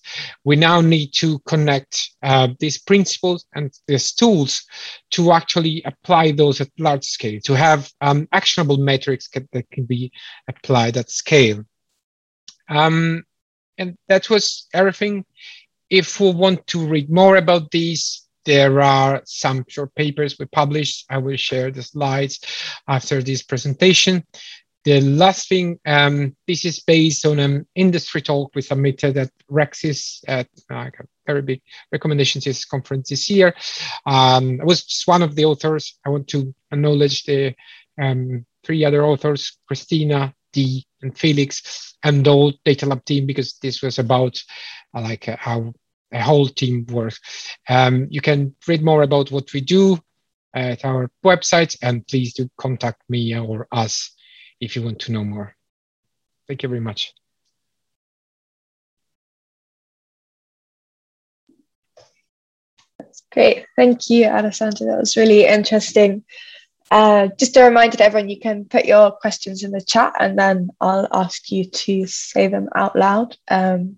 [0.44, 4.64] We now need to connect uh, these principles and these tools
[5.12, 10.12] to actually apply those at large scale, to have um, actionable metrics that can be
[10.48, 11.64] applied at scale.
[12.68, 13.24] Um,
[13.78, 15.24] and that was everything.
[15.88, 21.06] If we want to read more about these, there are some short papers we published.
[21.10, 22.40] I will share the slides
[22.86, 24.24] after this presentation.
[24.84, 30.20] The last thing, um, this is based on an industry talk we submitted at RecSys
[30.28, 30.90] at uh,
[31.26, 33.54] very big recommendations conference this year.
[34.04, 35.98] Um, I was just one of the authors.
[36.04, 37.54] I want to acknowledge the
[37.98, 43.80] um, three other authors, Christina, Dee, and Felix, and the whole Datalab team, because this
[43.80, 44.38] was about
[44.94, 45.72] uh, like uh, how
[46.14, 47.20] a whole team works.
[47.68, 49.98] Um, you can read more about what we do
[50.54, 54.12] at our website, and please do contact me or us
[54.60, 55.54] if you want to know more.
[56.46, 57.12] Thank you very much.
[63.32, 63.66] Great.
[63.74, 64.86] Thank you, Alessandro.
[64.86, 66.24] That was really interesting.
[66.90, 70.38] Uh, just a reminder to everyone, you can put your questions in the chat and
[70.38, 73.36] then I'll ask you to say them out loud.
[73.48, 73.96] Um,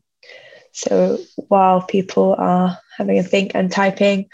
[0.77, 4.29] so while people are having a think and typing,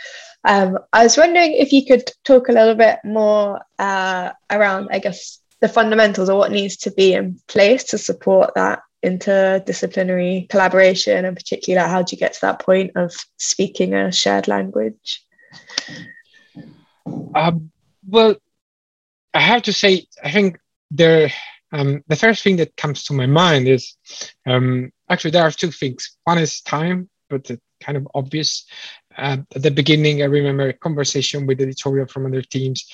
[0.45, 4.99] um, I was wondering if you could talk a little bit more uh, around, I
[4.99, 11.25] guess, the fundamentals or what needs to be in place to support that interdisciplinary collaboration
[11.25, 15.25] and particularly how do you get to that point of speaking a shared language?
[17.35, 17.71] Um,
[18.07, 18.37] well
[19.35, 20.59] i have to say i think
[20.91, 21.33] there
[21.75, 23.97] um, the first thing that comes to my mind is
[24.47, 28.65] um, actually there are two things one is time but it's kind of obvious
[29.19, 32.87] uh, at the beginning i remember a conversation with editorial from other teams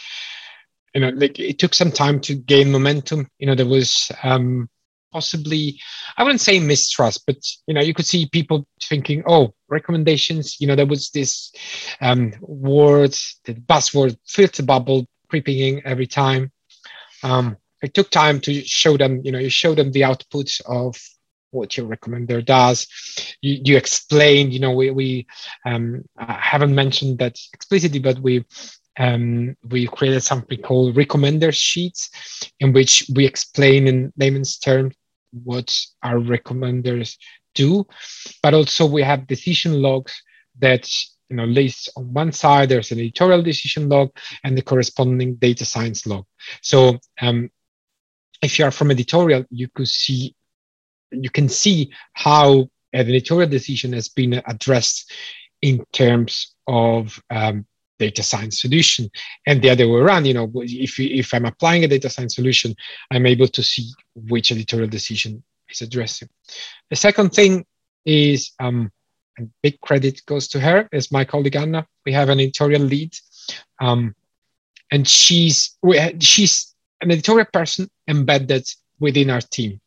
[0.95, 3.29] you know, like it took some time to gain momentum.
[3.39, 4.69] You know, there was um,
[5.13, 5.79] possibly,
[6.17, 10.67] I wouldn't say mistrust, but you know, you could see people thinking, "Oh, recommendations." You
[10.67, 11.53] know, there was this
[12.01, 16.51] um, word, the buzzword filter bubble creeping in every time.
[17.23, 19.21] Um, it took time to show them.
[19.25, 20.97] You know, you show them the output of
[21.51, 22.87] what your recommender does.
[23.41, 25.27] You, you explain, you know, we, we
[25.65, 28.45] um, haven't mentioned that explicitly, but we
[28.99, 32.11] um, we created something called recommender sheets
[32.59, 34.95] in which we explain in layman's terms
[35.45, 37.17] what our recommenders
[37.55, 37.87] do,
[38.43, 40.21] but also we have decision logs
[40.59, 40.89] that
[41.29, 44.11] you know lists on one side there's an editorial decision log
[44.45, 46.25] and the corresponding data science log.
[46.63, 47.51] So um,
[48.43, 50.35] if you are from editorial, you could see
[51.11, 55.13] you can see how an editorial decision has been addressed
[55.63, 57.67] in terms of um,
[57.99, 59.11] data science solution.
[59.47, 62.75] And the other way around you know if, if i'm applying a data science solution
[63.11, 66.29] i'm able to see which editorial decision is addressing.
[66.91, 67.67] The second thing
[68.05, 68.91] is um,
[69.37, 71.87] and big credit goes to her is my colleague anna.
[72.05, 73.15] We have an editorial lead
[73.81, 74.15] um,
[74.91, 75.77] and she's
[76.21, 78.69] she's an editorial person embedded
[78.99, 79.81] within our team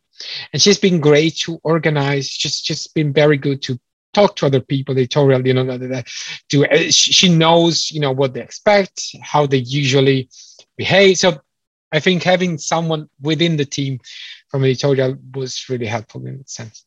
[0.54, 2.30] and she's been great to organize.
[2.30, 3.80] Just just been very good to
[4.14, 4.98] talk to other people.
[4.98, 6.08] Editorial you know that,
[6.50, 10.30] to uh, she knows you know what they expect how they usually
[10.78, 11.18] behave.
[11.18, 11.40] So
[11.94, 14.00] i think having someone within the team
[14.50, 16.86] from editorial was really helpful in that sense.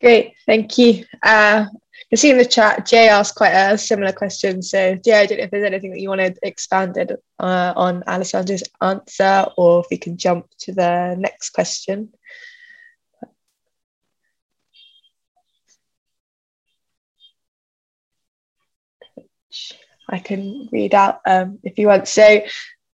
[0.00, 0.34] Great.
[0.46, 1.04] Thank you.
[1.22, 1.66] Uh,
[2.12, 5.38] you see in the chat jay asked quite a similar question so jay i don't
[5.38, 9.96] know if there's anything that you wanted expanded uh, on alessandro's answer or if we
[9.96, 12.12] can jump to the next question
[20.08, 22.06] I can read out um, if you want.
[22.06, 22.42] So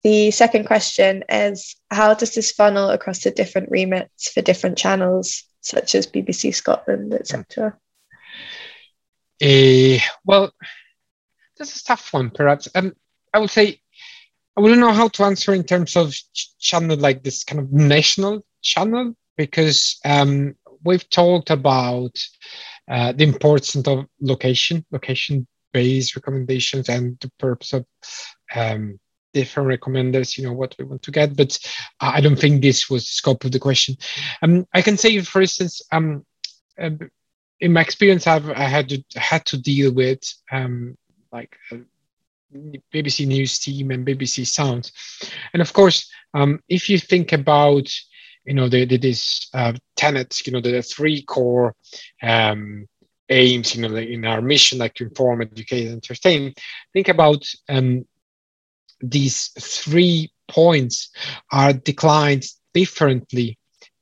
[0.03, 5.43] the second question is how does this funnel across the different remits for different channels,
[5.61, 7.77] such as BBC Scotland, etc.?
[9.41, 10.51] Uh, well,
[11.57, 12.67] this is a tough one, perhaps.
[12.73, 12.93] Um,
[13.33, 13.81] I would say
[14.55, 16.15] I wouldn't know how to answer in terms of
[16.59, 22.17] channel like this kind of national channel because um, we've talked about
[22.89, 27.85] uh, the importance of location, location based recommendations and the purpose of
[28.55, 28.99] um,
[29.33, 31.35] different recommenders, you know, what we want to get.
[31.35, 31.59] But
[31.99, 33.95] I don't think this was the scope of the question.
[34.41, 36.25] Um, I can say, for instance, um,
[36.81, 36.89] uh,
[37.59, 40.97] in my experience, I've I had to had to deal with um,
[41.31, 41.77] like uh,
[42.93, 44.91] BBC News team and BBC Sound,
[45.53, 47.89] and of course, um, if you think about
[48.45, 51.75] you know the, the this uh, tenets, you know the, the three core
[52.21, 52.87] um,
[53.29, 56.53] aims you know in our mission like to inform educate and entertain
[56.93, 58.05] think about um,
[59.01, 61.09] these three points
[61.51, 63.56] are declined differently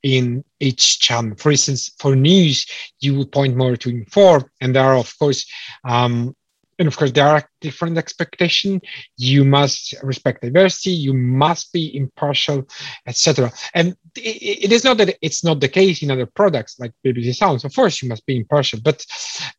[0.05, 1.35] in each channel.
[1.35, 2.67] For instance for news
[2.99, 5.51] you would point more to inform and there are of course
[5.83, 6.35] um,
[6.77, 8.81] and of course there are different expectations
[9.17, 12.67] you must respect diversity you must be impartial
[13.07, 16.93] etc and it, it is not that it's not the case in other products like
[17.03, 17.65] bbc sounds.
[17.65, 19.03] Of course you must be impartial but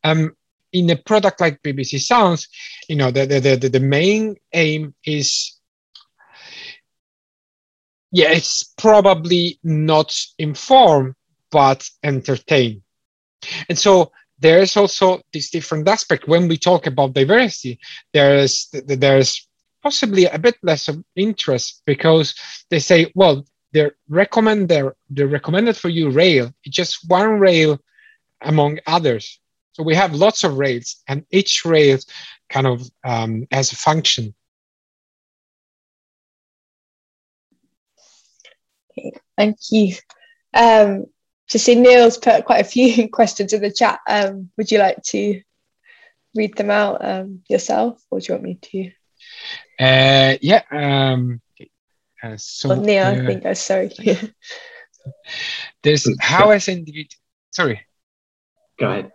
[0.05, 0.31] um,
[0.71, 2.47] in a product like bbc sounds
[2.87, 5.56] you know the, the, the, the main aim is
[8.11, 11.15] yeah it's probably not inform
[11.51, 12.81] but entertain.
[13.69, 16.27] And so there's also this different aspect.
[16.27, 17.79] When we talk about diversity
[18.13, 19.47] there's there's
[19.83, 22.35] possibly a bit less of interest because
[22.69, 27.79] they say well they recommend their they're recommended for you rail it's just one rail
[28.41, 29.39] among others.
[29.73, 31.99] So we have lots of rails and each rail
[32.49, 34.33] kind of um, has a function
[39.37, 39.95] thank you
[40.53, 41.05] um,
[41.49, 43.99] to see Neil's put quite a few questions in the chat.
[44.07, 45.41] Um, would you like to
[46.35, 48.91] read them out um, yourself, or do you want me to?
[49.79, 50.63] Uh, yeah.
[50.71, 51.41] Um,
[52.21, 53.45] uh, so well, Neil, uh, I think.
[53.45, 53.91] I'm sorry.
[55.83, 57.21] there's how as individual.
[57.51, 57.81] Sorry.
[58.79, 59.11] Go ahead.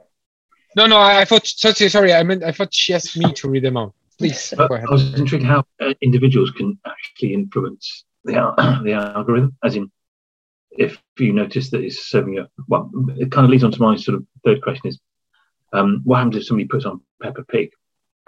[0.77, 0.97] No, no.
[0.97, 1.47] I, I thought.
[1.47, 2.13] Sorry, sorry.
[2.13, 2.45] I meant.
[2.45, 3.95] I thought she asked me to read them out.
[4.19, 4.87] Please go ahead.
[4.89, 8.33] I was intrigued how uh, individuals can actually influence the
[8.85, 9.91] the algorithm, as in
[10.71, 13.97] if you notice that it's serving you, well, it kind of leads on to my
[13.97, 14.99] sort of third question is,
[15.73, 17.71] um, what happens if somebody puts on Peppa Pig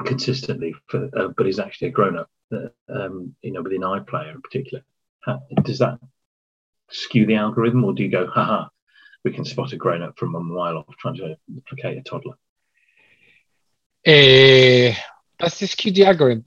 [0.04, 4.34] consistently, for, uh, but is actually a grown up, uh, um, you know, within iPlayer
[4.34, 4.84] in particular?
[5.20, 5.98] How, does that
[6.90, 8.68] skew the algorithm, or do you go, haha,
[9.24, 12.34] we can spot a grown up from a mile off trying to replicate a toddler?
[14.06, 14.94] Uh,
[15.38, 16.44] does this skew the algorithm?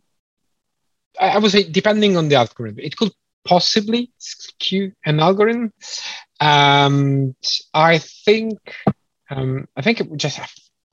[1.19, 3.11] I would say, depending on the algorithm, it could
[3.47, 5.71] possibly skew an algorithm.
[6.39, 7.35] Um,
[7.73, 8.59] I think
[9.29, 10.39] um, I think we just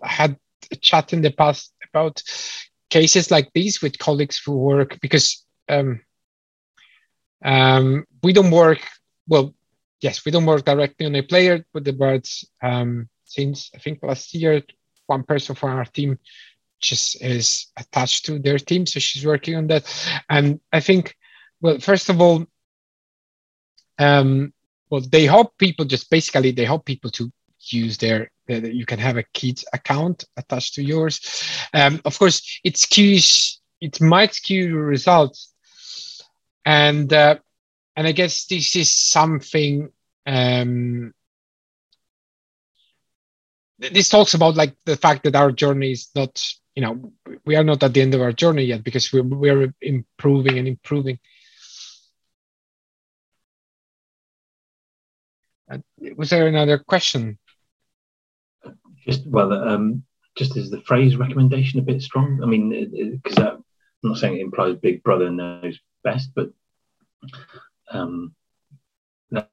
[0.02, 0.38] had
[0.70, 2.22] a chat in the past about
[2.90, 6.00] cases like these with colleagues who work because um,
[7.44, 8.80] um, we don't work
[9.28, 9.54] well.
[10.00, 14.34] Yes, we don't work directly on iPlayer with the birds um, since I think last
[14.34, 14.62] year.
[15.06, 16.18] One person from our team
[16.80, 19.84] just is attached to their team, so she's working on that.
[20.30, 21.14] And I think
[21.60, 22.46] well, first of all,
[23.98, 24.52] um,
[24.90, 27.30] well, they help people just basically they help people to
[27.60, 31.20] use their you can have a kid's account attached to yours.
[31.72, 35.52] Um, of course, it skews it might skew your results,
[36.64, 37.36] and uh,
[37.96, 39.90] and I guess this is something.
[40.26, 41.12] Um,
[43.78, 46.42] this talks about like the fact that our journey is not
[46.74, 47.12] you know
[47.44, 50.68] we are not at the end of our journey yet because we're we're improving and
[50.68, 51.18] improving
[56.16, 57.38] was there another question
[59.06, 60.02] just well um
[60.36, 63.64] just is the phrase recommendation a bit strong i mean because i'm
[64.02, 66.50] not saying it implies big brother knows best but
[67.90, 68.34] um
[69.30, 69.48] that,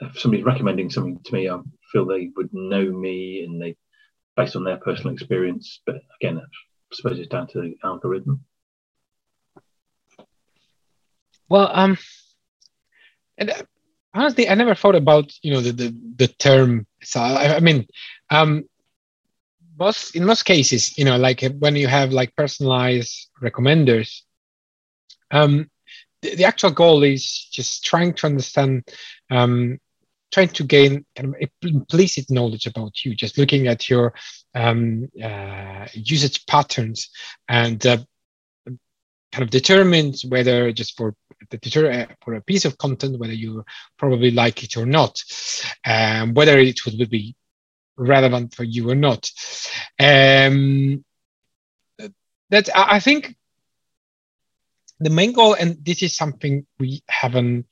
[0.00, 1.58] if somebody's recommending something to me, I
[1.92, 3.76] feel they would know me and they,
[4.36, 5.80] based on their personal experience.
[5.86, 6.42] But again, I
[6.92, 8.44] suppose it's down to the algorithm.
[11.48, 11.96] Well, um,
[13.38, 13.62] and uh,
[14.16, 16.86] honestly, I never thought about you know the the, the term.
[17.02, 17.86] So I, I mean,
[18.30, 18.64] um,
[19.78, 24.22] most in most cases, you know, like when you have like personalized recommenders,
[25.30, 25.70] um,
[26.22, 28.84] the, the actual goal is just trying to understand
[29.30, 29.78] um,
[30.32, 34.12] trying to gain kind of implicit knowledge about you, just looking at your
[34.54, 37.10] um, uh, usage patterns
[37.48, 37.98] and uh,
[39.32, 41.14] kind of determines whether just for
[41.52, 43.64] uh, for a piece of content whether you
[43.98, 45.18] probably like it or not,
[45.84, 47.36] um, whether it would be
[47.96, 49.30] relevant for you or not.
[49.98, 51.04] Um,
[52.50, 53.36] that I think
[55.00, 57.66] the main goal, and this is something we haven't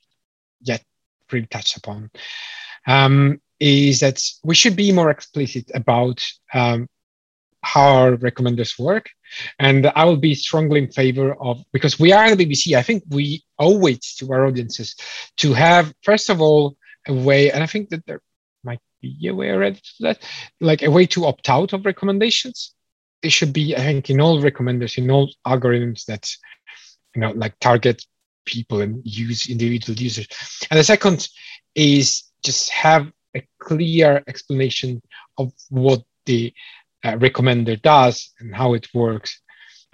[0.61, 0.83] yet
[1.31, 2.11] really touched upon,
[2.85, 6.87] um, is that we should be more explicit about um,
[7.65, 9.09] how our recommenders work.
[9.59, 13.03] And I will be strongly in favor of, because we are the BBC, I think
[13.09, 14.95] we owe it to our audiences
[15.37, 18.21] to have, first of all, a way, and I think that there
[18.63, 20.23] might be a way already to that,
[20.61, 22.73] like a way to opt out of recommendations.
[23.21, 26.31] It should be, I think, in all recommenders, in all algorithms that,
[27.15, 28.05] you know, like target
[28.45, 30.27] people and use individual users.
[30.69, 31.27] And the second
[31.73, 35.01] is just have a clear explanation
[35.37, 36.53] of what the
[37.05, 39.39] uh, recommender does and how it works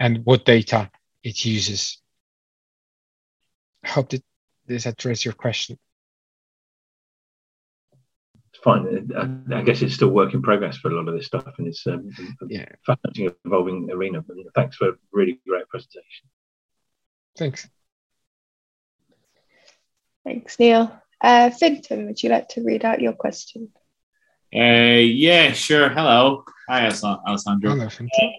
[0.00, 0.90] and what data
[1.22, 2.00] it uses.
[3.84, 4.24] I hope that
[4.66, 5.78] this addresses your question.
[8.52, 9.10] It's fine.
[9.14, 11.66] I, I, guess it's still work in progress for a lot of this stuff, and
[11.66, 12.10] it's um,
[12.48, 12.66] yeah.
[12.86, 14.22] fascinating, evolving arena.
[14.22, 16.28] But thanks for a really great presentation.
[17.36, 17.68] Thanks.
[20.24, 20.98] Thanks, Neil.
[21.20, 23.70] Uh, Fintan, would you like to read out your question?
[24.54, 25.88] Uh, yeah, sure.
[25.88, 26.44] Hello.
[26.68, 27.70] Hi, Alessandro.
[27.70, 28.32] Hello, Fintan.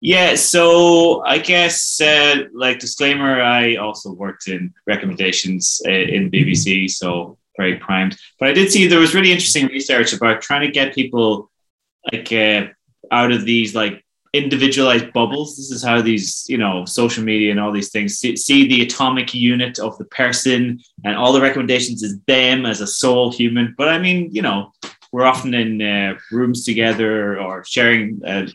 [0.00, 6.90] yeah, so I guess, uh, like disclaimer, I also worked in recommendations uh, in BBC,
[6.90, 8.16] so very primed.
[8.38, 11.50] But I did see there was really interesting research about trying to get people
[12.12, 12.68] like uh,
[13.10, 15.56] out of these like individualized bubbles.
[15.56, 18.82] This is how these, you know, social media and all these things see, see, the
[18.82, 23.74] atomic unit of the person, and all the recommendations is them as a sole human.
[23.76, 24.72] But I mean, you know,
[25.12, 28.46] we're often in uh, rooms together or sharing uh,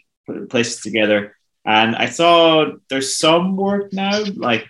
[0.49, 1.35] places together.
[1.65, 4.67] And I saw there's some work now, like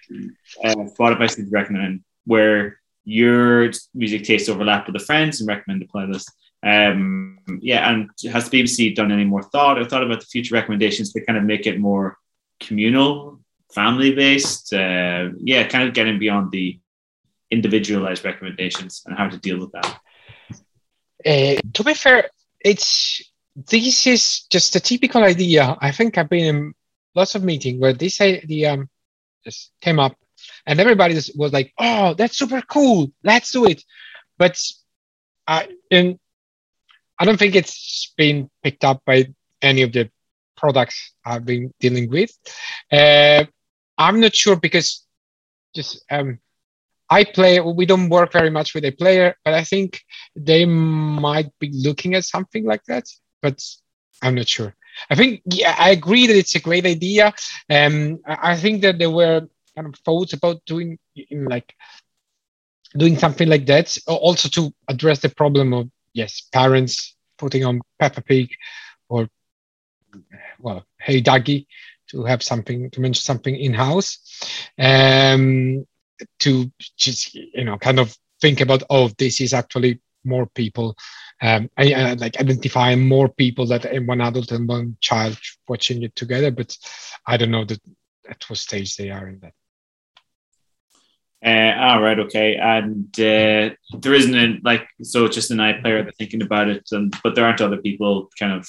[0.64, 5.88] uh, Spotify to recommend, where your music tastes overlap with the friends and recommend a
[5.88, 6.30] playlist.
[6.64, 10.56] Um, yeah, and has the BBC done any more thought or thought about the future
[10.56, 12.18] recommendations to kind of make it more
[12.60, 13.40] communal,
[13.74, 14.74] family based?
[14.74, 16.80] Uh, yeah, kind of getting beyond the
[17.52, 20.00] individualized recommendations and how to deal with that.
[21.26, 23.22] Uh, to be fair, it's
[23.55, 25.76] this is just a typical idea.
[25.82, 26.74] I think I've been in
[27.15, 28.89] lots of meetings where this idea um,
[29.43, 30.15] just came up,
[30.65, 33.11] and everybody was like, "Oh, that's super cool!
[33.24, 33.84] Let's do it."
[34.38, 34.61] But
[35.47, 36.20] uh, in
[37.20, 39.26] I don't think it's been picked up by
[39.61, 40.11] any of the
[40.55, 42.32] products I've been dealing with.
[42.91, 43.45] Uh,
[43.97, 45.05] I'm not sure because
[45.74, 46.39] just um,
[47.12, 47.76] iPlayer.
[47.76, 50.01] We don't work very much with iPlayer, but I think
[50.36, 53.05] they might be looking at something like that.
[53.41, 53.64] But
[54.22, 54.76] I'm not sure.
[55.10, 57.34] I think yeah, I agree that it's a great idea.
[57.70, 60.97] Um, I think that there were kind of thoughts about doing
[61.32, 61.74] like
[62.97, 68.22] doing something like that, also to address the problem of yes, parents putting on Peppa
[68.22, 68.49] Pig
[69.08, 69.30] or
[70.60, 71.68] well, Hey Duggee
[72.10, 74.18] to have something to mention something in house,
[74.80, 75.86] um,
[76.39, 80.95] to just you know kind of think about oh this is actually more people,
[81.41, 85.38] um, I, I like identify more people that one adult and one child
[85.68, 86.78] watching it together, but
[87.26, 87.82] I don't know that
[88.30, 89.53] at what stage they are in that.
[91.45, 96.03] Uh, all right, okay, and uh, there isn't a, like so it's just an iPlayer
[96.03, 98.68] that's thinking about it, and but there aren't other people kind of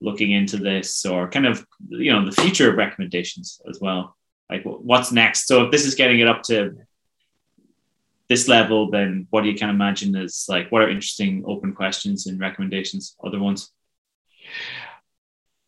[0.00, 4.16] looking into this or kind of you know the future recommendations as well.
[4.52, 5.46] Like what's next?
[5.46, 6.76] So if this is getting it up to
[8.28, 11.72] this level, then what do you kind of imagine is like what are interesting open
[11.72, 13.16] questions and recommendations?
[13.24, 13.70] Other ones?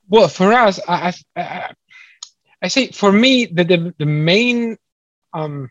[0.07, 1.72] Well, for us, I, I,
[2.61, 4.76] I say for me the the, the main
[5.32, 5.70] um,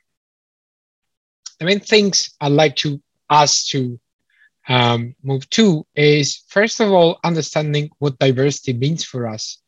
[1.59, 2.99] the main things I'd like to
[3.29, 3.99] us to
[4.67, 9.59] um, move to is first of all understanding what diversity means for us.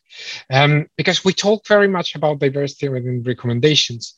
[0.51, 4.18] Um, because we talk very much about diversity within recommendations,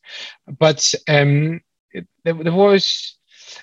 [0.60, 3.18] but um, it, there, there, was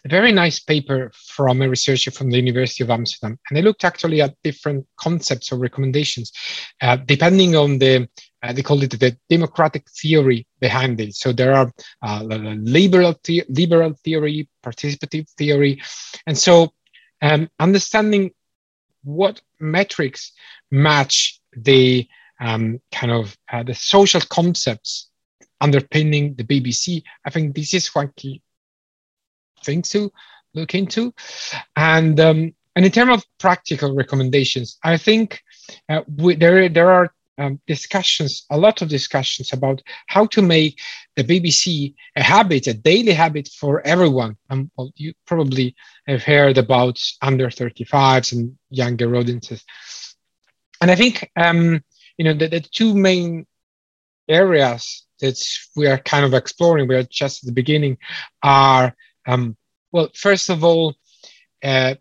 [0.04, 3.84] a very nice paper from a researcher from the University of Amsterdam, and they looked
[3.84, 6.32] actually at different concepts or recommendations,
[6.80, 8.08] uh, depending on the
[8.42, 11.14] uh, they call it the democratic theory behind it.
[11.14, 11.72] So there are
[12.02, 15.80] uh, liberal, the- liberal theory, participative theory,
[16.26, 16.74] and so
[17.22, 18.32] um, understanding
[19.02, 20.32] what metrics
[20.70, 22.06] match the
[22.44, 25.10] um, kind of uh, the social concepts
[25.60, 27.02] underpinning the BBC.
[27.24, 28.42] I think this is one key
[29.64, 30.12] thing to
[30.52, 31.14] look into,
[31.74, 35.40] and um, and in terms of practical recommendations, I think
[35.88, 40.78] uh, we, there there are um, discussions, a lot of discussions about how to make
[41.16, 44.36] the BBC a habit, a daily habit for everyone.
[44.50, 45.74] Um, well, you probably
[46.06, 49.64] have heard about under 35s and younger audiences.
[50.80, 51.82] And I think, um,
[52.18, 53.46] you know, the, the, two main
[54.28, 55.40] areas that
[55.76, 57.98] we are kind of exploring, we are just at the beginning,
[58.42, 58.94] are,
[59.26, 59.56] um,
[59.92, 60.94] well, first of all,
[61.62, 61.94] uh,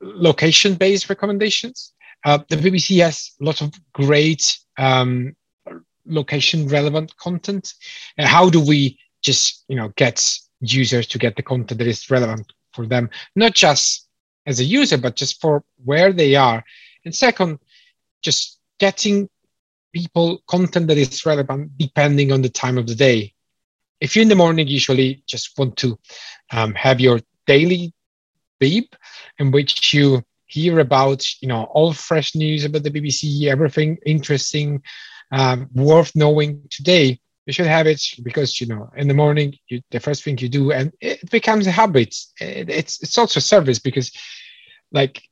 [0.00, 1.92] location-based recommendations.
[2.24, 5.34] Uh, the BBC has lots of great um,
[6.06, 7.74] location relevant content.
[8.16, 10.22] And how do we just you know get
[10.60, 14.08] users to get the content that is relevant for them, not just
[14.46, 16.64] as a user, but just for where they are.
[17.04, 17.58] And second,
[18.22, 19.28] just getting
[19.92, 23.32] people content that is relevant depending on the time of the day.
[24.00, 25.98] If you're in the morning, usually just want to
[26.52, 27.92] um, have your daily
[28.60, 28.94] beep
[29.38, 34.82] in which you hear about you know all fresh news about the BBC, everything interesting,
[35.32, 37.18] um, worth knowing today.
[37.46, 40.48] You should have it because you know in the morning you, the first thing you
[40.48, 42.14] do, and it becomes a habit.
[42.40, 44.10] It, it's it's also a service because
[44.92, 45.22] like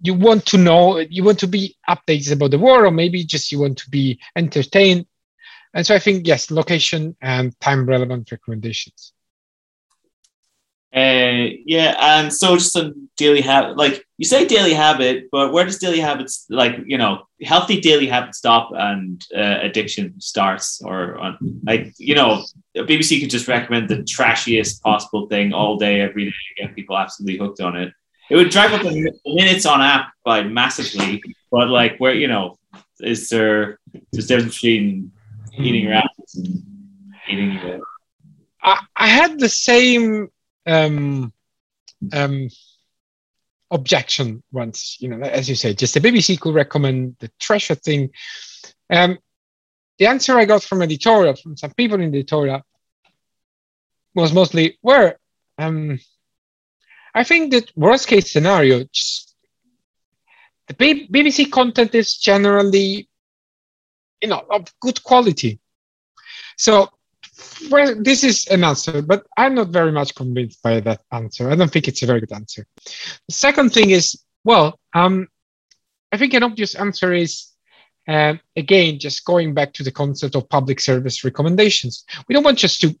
[0.00, 3.50] you want to know, you want to be updates about the world, or maybe just
[3.50, 5.06] you want to be entertained.
[5.74, 9.12] And so I think yes, location and time relevant recommendations.
[10.94, 15.66] Uh, yeah, and so just a daily habit, like you say daily habit, but where
[15.66, 21.18] does daily habits, like you know, healthy daily habit stop and uh, addiction starts, or
[21.18, 22.42] on, like you know,
[22.74, 27.38] BBC could just recommend the trashiest possible thing all day, every day, get people absolutely
[27.38, 27.92] hooked on it.
[28.30, 32.58] It would drive up the minutes on app by massively, but like where you know,
[33.00, 33.78] is there
[34.12, 35.12] there's difference between
[35.56, 36.62] eating rabbits and
[37.28, 37.56] eating?
[37.58, 37.78] Uh,
[38.62, 40.28] I, I had the same
[40.66, 41.32] um,
[42.12, 42.48] um,
[43.70, 48.10] objection once, you know, as you say, just the BBC could recommend the treasure thing.
[48.90, 49.18] Um,
[49.98, 52.62] the answer I got from editorial, from some people in the editorial,
[54.14, 55.18] was mostly where
[55.58, 55.98] um,
[57.18, 58.84] I think that worst case scenario,
[60.68, 63.08] the BBC content is generally,
[64.22, 65.58] you know, of good quality.
[66.56, 66.90] So
[67.70, 71.50] well, this is an answer, but I'm not very much convinced by that answer.
[71.50, 72.64] I don't think it's a very good answer.
[72.84, 75.26] The second thing is, well, um,
[76.12, 77.48] I think an obvious answer is,
[78.06, 82.04] uh, again, just going back to the concept of public service recommendations.
[82.28, 82.96] We don't want just to,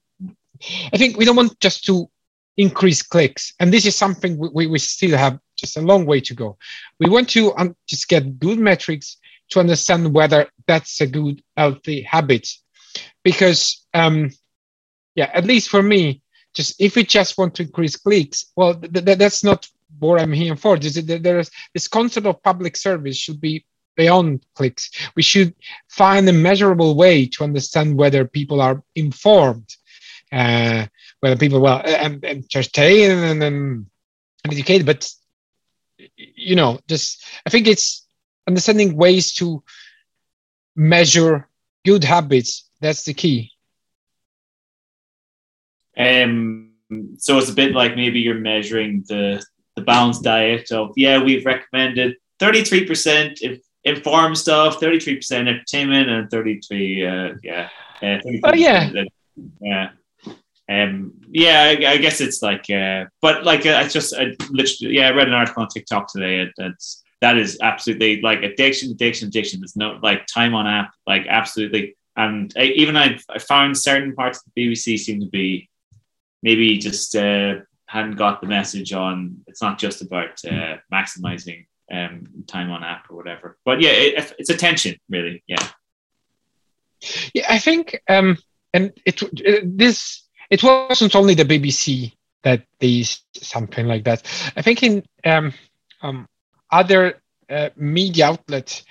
[0.92, 2.10] I think we don't want just to
[2.58, 3.54] increase clicks.
[3.58, 6.58] And this is something we, we still have just a long way to go.
[7.00, 9.16] We want to um, just get good metrics
[9.50, 12.46] to understand whether that's a good, healthy habit
[13.24, 14.30] because um,
[15.14, 16.22] yeah, at least for me,
[16.54, 20.32] just if we just want to increase clicks, well, th- th- that's not what I'm
[20.32, 20.76] here for.
[20.76, 23.64] There's, there's this concept of public service should be
[23.96, 24.90] beyond clicks.
[25.16, 25.54] We should
[25.88, 29.74] find a measurable way to understand whether people are informed,
[30.32, 30.86] uh,
[31.20, 33.86] whether people well and, and entertained and, and
[34.44, 34.86] educated.
[34.86, 35.10] But
[36.16, 38.06] you know, just I think it's
[38.46, 39.62] understanding ways to
[40.76, 41.48] measure
[41.84, 42.68] good habits.
[42.80, 43.52] That's the key.
[45.96, 46.70] Um,
[47.18, 49.44] so it's a bit like maybe you're measuring the
[49.76, 57.34] the balanced diet of yeah we've recommended 33% informed stuff 33% entertainment and 33 uh,
[57.42, 57.68] yeah
[58.02, 58.90] uh, oh yeah
[59.60, 59.90] yeah
[60.68, 64.96] um, yeah, I, I, guess it's like, uh, but like, uh, I just, I literally,
[64.96, 66.50] yeah, I read an article on TikTok today.
[66.58, 69.60] That's that is absolutely like addiction, addiction, addiction.
[69.60, 71.96] There's no like time on app, like absolutely.
[72.16, 75.68] And I, even I, I found certain parts of the BBC seem to be
[76.42, 77.56] maybe just uh,
[77.86, 79.38] hadn't got the message on.
[79.46, 83.56] It's not just about uh, maximizing um, time on app or whatever.
[83.64, 85.42] But yeah, it, it's attention really.
[85.46, 85.66] Yeah.
[87.32, 88.38] Yeah, I think, um,
[88.74, 94.22] and it, it this it wasn't only the BBC that they something like that.
[94.56, 95.52] I think in um,
[96.02, 96.28] um,
[96.70, 97.20] other
[97.50, 98.84] uh, media outlets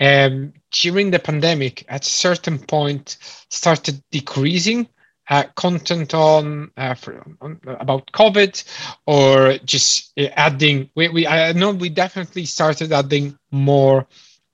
[0.00, 3.18] um, during the pandemic, at a certain point,
[3.50, 4.88] started decreasing
[5.28, 8.64] uh, content on, uh, for, on, about COVID,
[9.06, 10.90] or just uh, adding.
[10.96, 14.06] We, we I know we definitely started adding more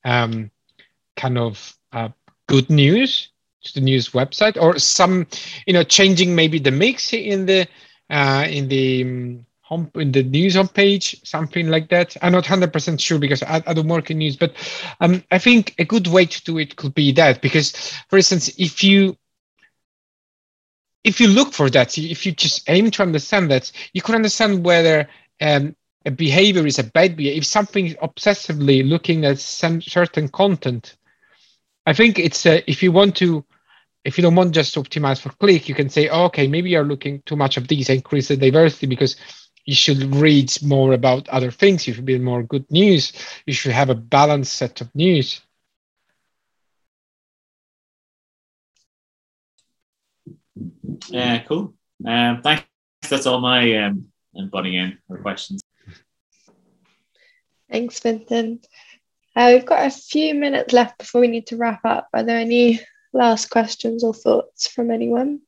[0.05, 0.51] um,
[1.17, 2.11] kind of uh,
[2.47, 3.31] good news
[3.67, 5.27] to the news website, or some,
[5.67, 7.67] you know, changing maybe the mix in the
[8.11, 12.17] uh, in the um, home in the news homepage, something like that.
[12.23, 14.55] I'm not 100% sure because I, I don't work in news, but
[15.01, 17.73] um, I think a good way to do it could be that because,
[18.09, 19.17] for instance, if you
[21.03, 24.65] if you look for that, if you just aim to understand that, you can understand
[24.65, 25.09] whether
[25.41, 27.39] um, a behavior is a bad behavior.
[27.39, 30.97] If something is obsessively looking at some certain content,
[31.87, 33.45] I think it's uh, if you want to,
[34.07, 36.71] if you don't want just to optimize for click, you can say, oh, okay, maybe
[36.71, 39.17] you're looking too much of these, increase the diversity because
[39.65, 41.89] you should read more about other things.
[41.89, 43.13] You should be more good news.
[43.47, 45.41] You should have a balanced set of news.
[51.09, 51.75] Yeah, cool.
[52.07, 52.65] Um, thanks.
[53.11, 54.07] That's all my um,
[54.53, 55.61] butting in or questions.
[57.69, 58.61] Thanks, Fintan.
[59.35, 62.07] Uh, we've got a few minutes left before we need to wrap up.
[62.15, 62.81] Are there any
[63.13, 65.41] last questions or thoughts from anyone?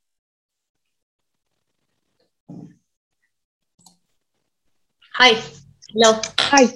[5.14, 5.34] Hi.
[5.92, 6.20] Hello.
[6.38, 6.68] Hi.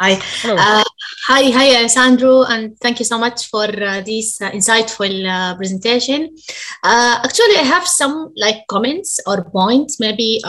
[0.00, 0.12] Hi.
[0.44, 0.84] Uh,
[1.26, 5.56] hi, hi, uh, Sandro, and thank you so much for uh, this uh, insightful uh,
[5.56, 6.36] presentation.
[6.84, 10.40] Uh, actually, I have some like comments or points, maybe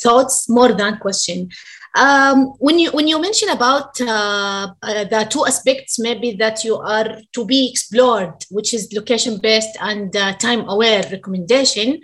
[0.00, 1.50] thoughts more than question.
[1.96, 7.44] Um, when you when you mention about the two aspects, maybe that you are to
[7.46, 12.00] be explored, which is location based and time aware recommendation,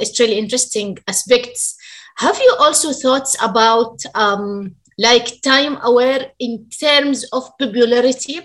[0.00, 1.76] it's really interesting aspects.
[2.16, 8.40] Have you also thoughts about um, like time aware in terms of popularity,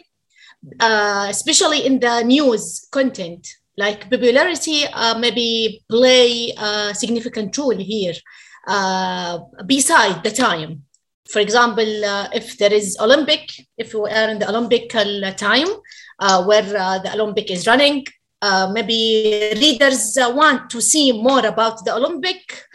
[0.79, 3.47] uh, especially in the news content.
[3.75, 8.13] Like popularity uh, maybe play a significant role here
[8.67, 10.83] uh, beside the time.
[11.29, 15.67] For example, uh, if there is Olympic, if we are in the Olympic time
[16.19, 18.05] uh, where uh, the Olympic is running,
[18.71, 22.65] maybe readers want to see more about the Olympic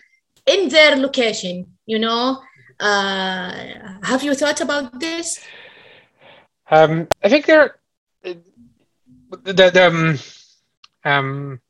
[0.47, 2.41] in their location, you know,
[2.81, 3.53] uh,
[4.03, 5.41] have you thought about this?
[6.71, 7.77] Um, I think there,
[8.23, 8.41] the,
[9.43, 10.19] the, um,
[11.05, 11.61] um,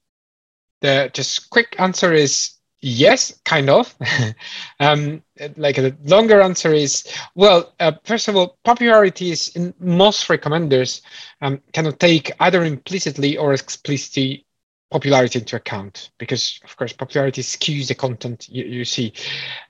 [0.81, 3.95] the just quick answer is yes, kind of.
[4.81, 5.22] um,
[5.57, 7.72] like a longer answer is well.
[7.81, 11.03] Uh, first of all, popularity is in most recommenders
[11.41, 14.45] um, cannot take either implicitly or explicitly
[14.91, 19.12] popularity into account because of course popularity skews the content you, you see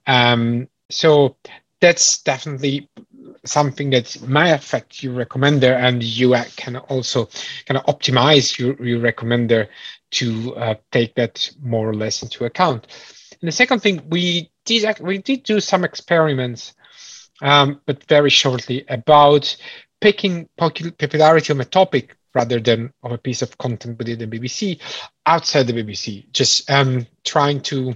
[0.07, 1.37] um, so
[1.81, 2.89] that's definitely
[3.45, 7.29] something that might affect your recommender and you can also
[7.67, 9.69] kind of optimize your, your recommender
[10.11, 12.87] to uh, take that more or less into account.
[13.41, 16.75] And the second thing, we did we did do some experiments,
[17.43, 19.57] um, but very shortly about
[20.01, 24.81] picking popularity of a topic rather than of a piece of content within the BBC
[25.27, 27.95] outside the BBC, just um, trying to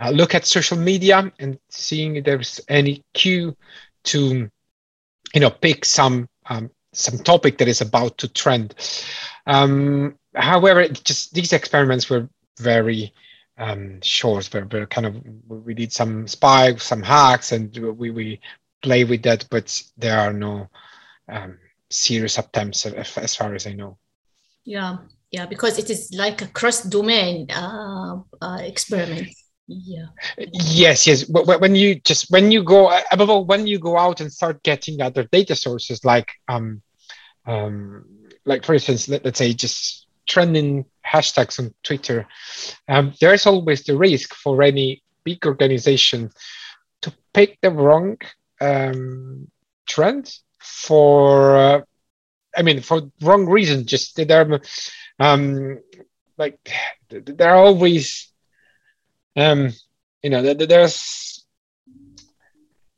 [0.00, 3.56] uh, look at social media and seeing if there's any cue
[4.04, 4.50] to,
[5.34, 8.74] you know, pick some um, some topic that is about to trend.
[9.46, 12.28] Um, however, just these experiments were
[12.58, 13.12] very
[13.58, 14.46] um, short.
[14.48, 18.40] Very, very kind of we did some spikes, some hacks, and we we
[18.82, 20.68] play with that, but there are no
[21.28, 21.58] um,
[21.90, 23.98] serious attempts as, far as I know.
[24.64, 24.98] Yeah,
[25.30, 29.28] yeah, because it is like a cross-domain uh, uh, experiment
[29.68, 30.06] yeah
[30.52, 34.32] yes yes when you just when you go above all when you go out and
[34.32, 36.82] start getting other data sources like um
[37.46, 38.04] um
[38.44, 42.26] like for instance let, us say just trending hashtags on twitter
[42.88, 46.30] um, there's always the risk for any big organization
[47.00, 48.16] to pick the wrong
[48.60, 49.48] um,
[49.86, 51.80] trend for uh,
[52.56, 54.60] i mean for wrong reason just they're
[55.18, 55.78] um
[56.38, 56.58] like
[57.08, 58.32] there are always
[59.36, 59.70] um,
[60.22, 61.44] you know, there's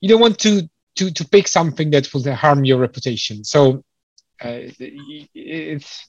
[0.01, 3.45] you don't want to to to pick something that will harm your reputation.
[3.45, 3.85] So
[4.43, 6.09] uh, it's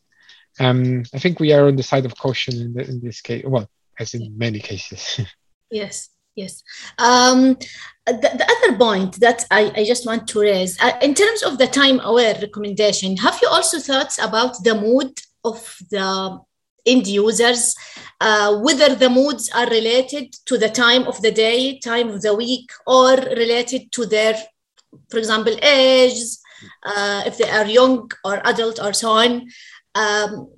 [0.60, 3.43] um, I think we are on the side of caution in, the, in this case.
[3.45, 5.22] Well, as in many cases.
[5.72, 6.10] yes.
[6.36, 6.64] Yes.
[6.97, 7.58] Um,
[8.06, 11.58] the, the, other point that I, I just want to raise uh, in terms of
[11.58, 16.38] the time aware recommendation, have you also thought about the mood of the
[16.86, 17.74] end users,
[18.20, 22.36] uh, whether the moods are related to the time of the day, time of the
[22.36, 24.36] week, or related to their,
[25.10, 26.22] for example, age,
[26.84, 29.47] uh, if they are young or adult or so on?
[29.96, 30.52] Um,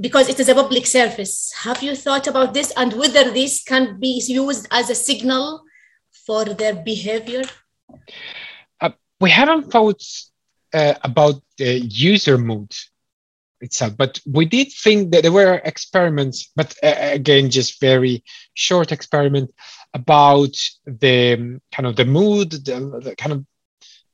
[0.00, 1.52] because it is a public service.
[1.62, 5.64] Have you thought about this and whether this can be used as a signal
[6.26, 7.42] for their behavior?
[8.80, 10.02] Uh, we haven't thought
[10.74, 12.72] uh, about the user mood
[13.60, 18.22] itself, but we did think that there were experiments, but uh, again, just very
[18.52, 19.50] short experiment
[19.94, 23.46] about the um, kind of the mood, the, the kind of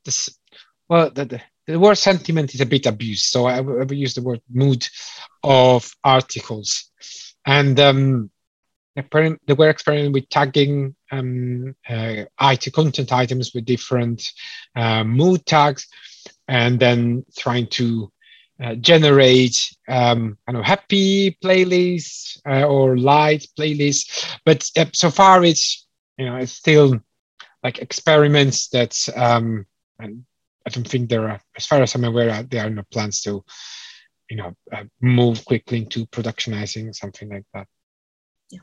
[0.05, 0.29] this,
[0.89, 4.15] well, the, the the word sentiment is a bit abused, so I, I will use
[4.15, 4.87] the word mood
[5.43, 6.91] of articles.
[7.47, 8.31] And um,
[8.95, 14.33] they were experimenting with tagging um, uh, IT content items with different
[14.77, 15.87] uh, mood tags,
[16.49, 18.13] and then trying to
[18.63, 24.37] uh, generate um, kind of happy playlists uh, or light playlists.
[24.45, 25.87] But uh, so far, it's
[26.19, 27.01] you know it's still
[27.63, 29.67] like experiments that um,
[30.67, 33.45] I don't think there are, as far as I'm aware, there are no plans to,
[34.31, 37.67] you know, uh, move quickly into productionizing something like that.
[38.51, 38.61] Yeah.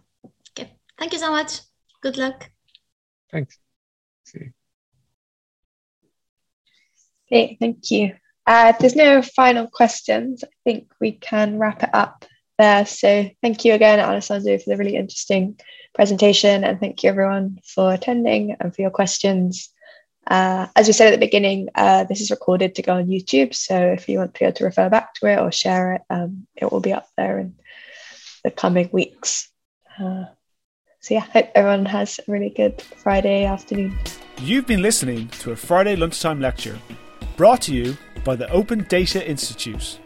[0.51, 0.73] Okay.
[0.97, 1.61] Thank you so much.
[2.01, 2.49] Good luck.
[3.31, 3.57] Thanks.
[4.25, 4.51] See.
[7.31, 8.15] Okay, thank you.
[8.47, 10.43] Uh, there's no final questions.
[10.43, 12.25] I think we can wrap it up
[12.57, 12.85] there.
[12.85, 15.59] So thank you again, Alessandro, for the really interesting
[15.93, 19.69] presentation, and thank you everyone for attending and for your questions.
[20.29, 23.53] Uh, as we said at the beginning, uh, this is recorded to go on YouTube.
[23.55, 26.01] So if you want to be able to refer back to it or share it,
[26.09, 27.55] um, it will be up there in
[28.43, 29.49] the coming weeks.
[29.99, 30.25] Uh,
[31.01, 33.97] so yeah, I hope everyone has a really good Friday afternoon.
[34.37, 36.77] You've been listening to a Friday lunchtime lecture
[37.35, 39.99] brought to you by the Open Data Institute.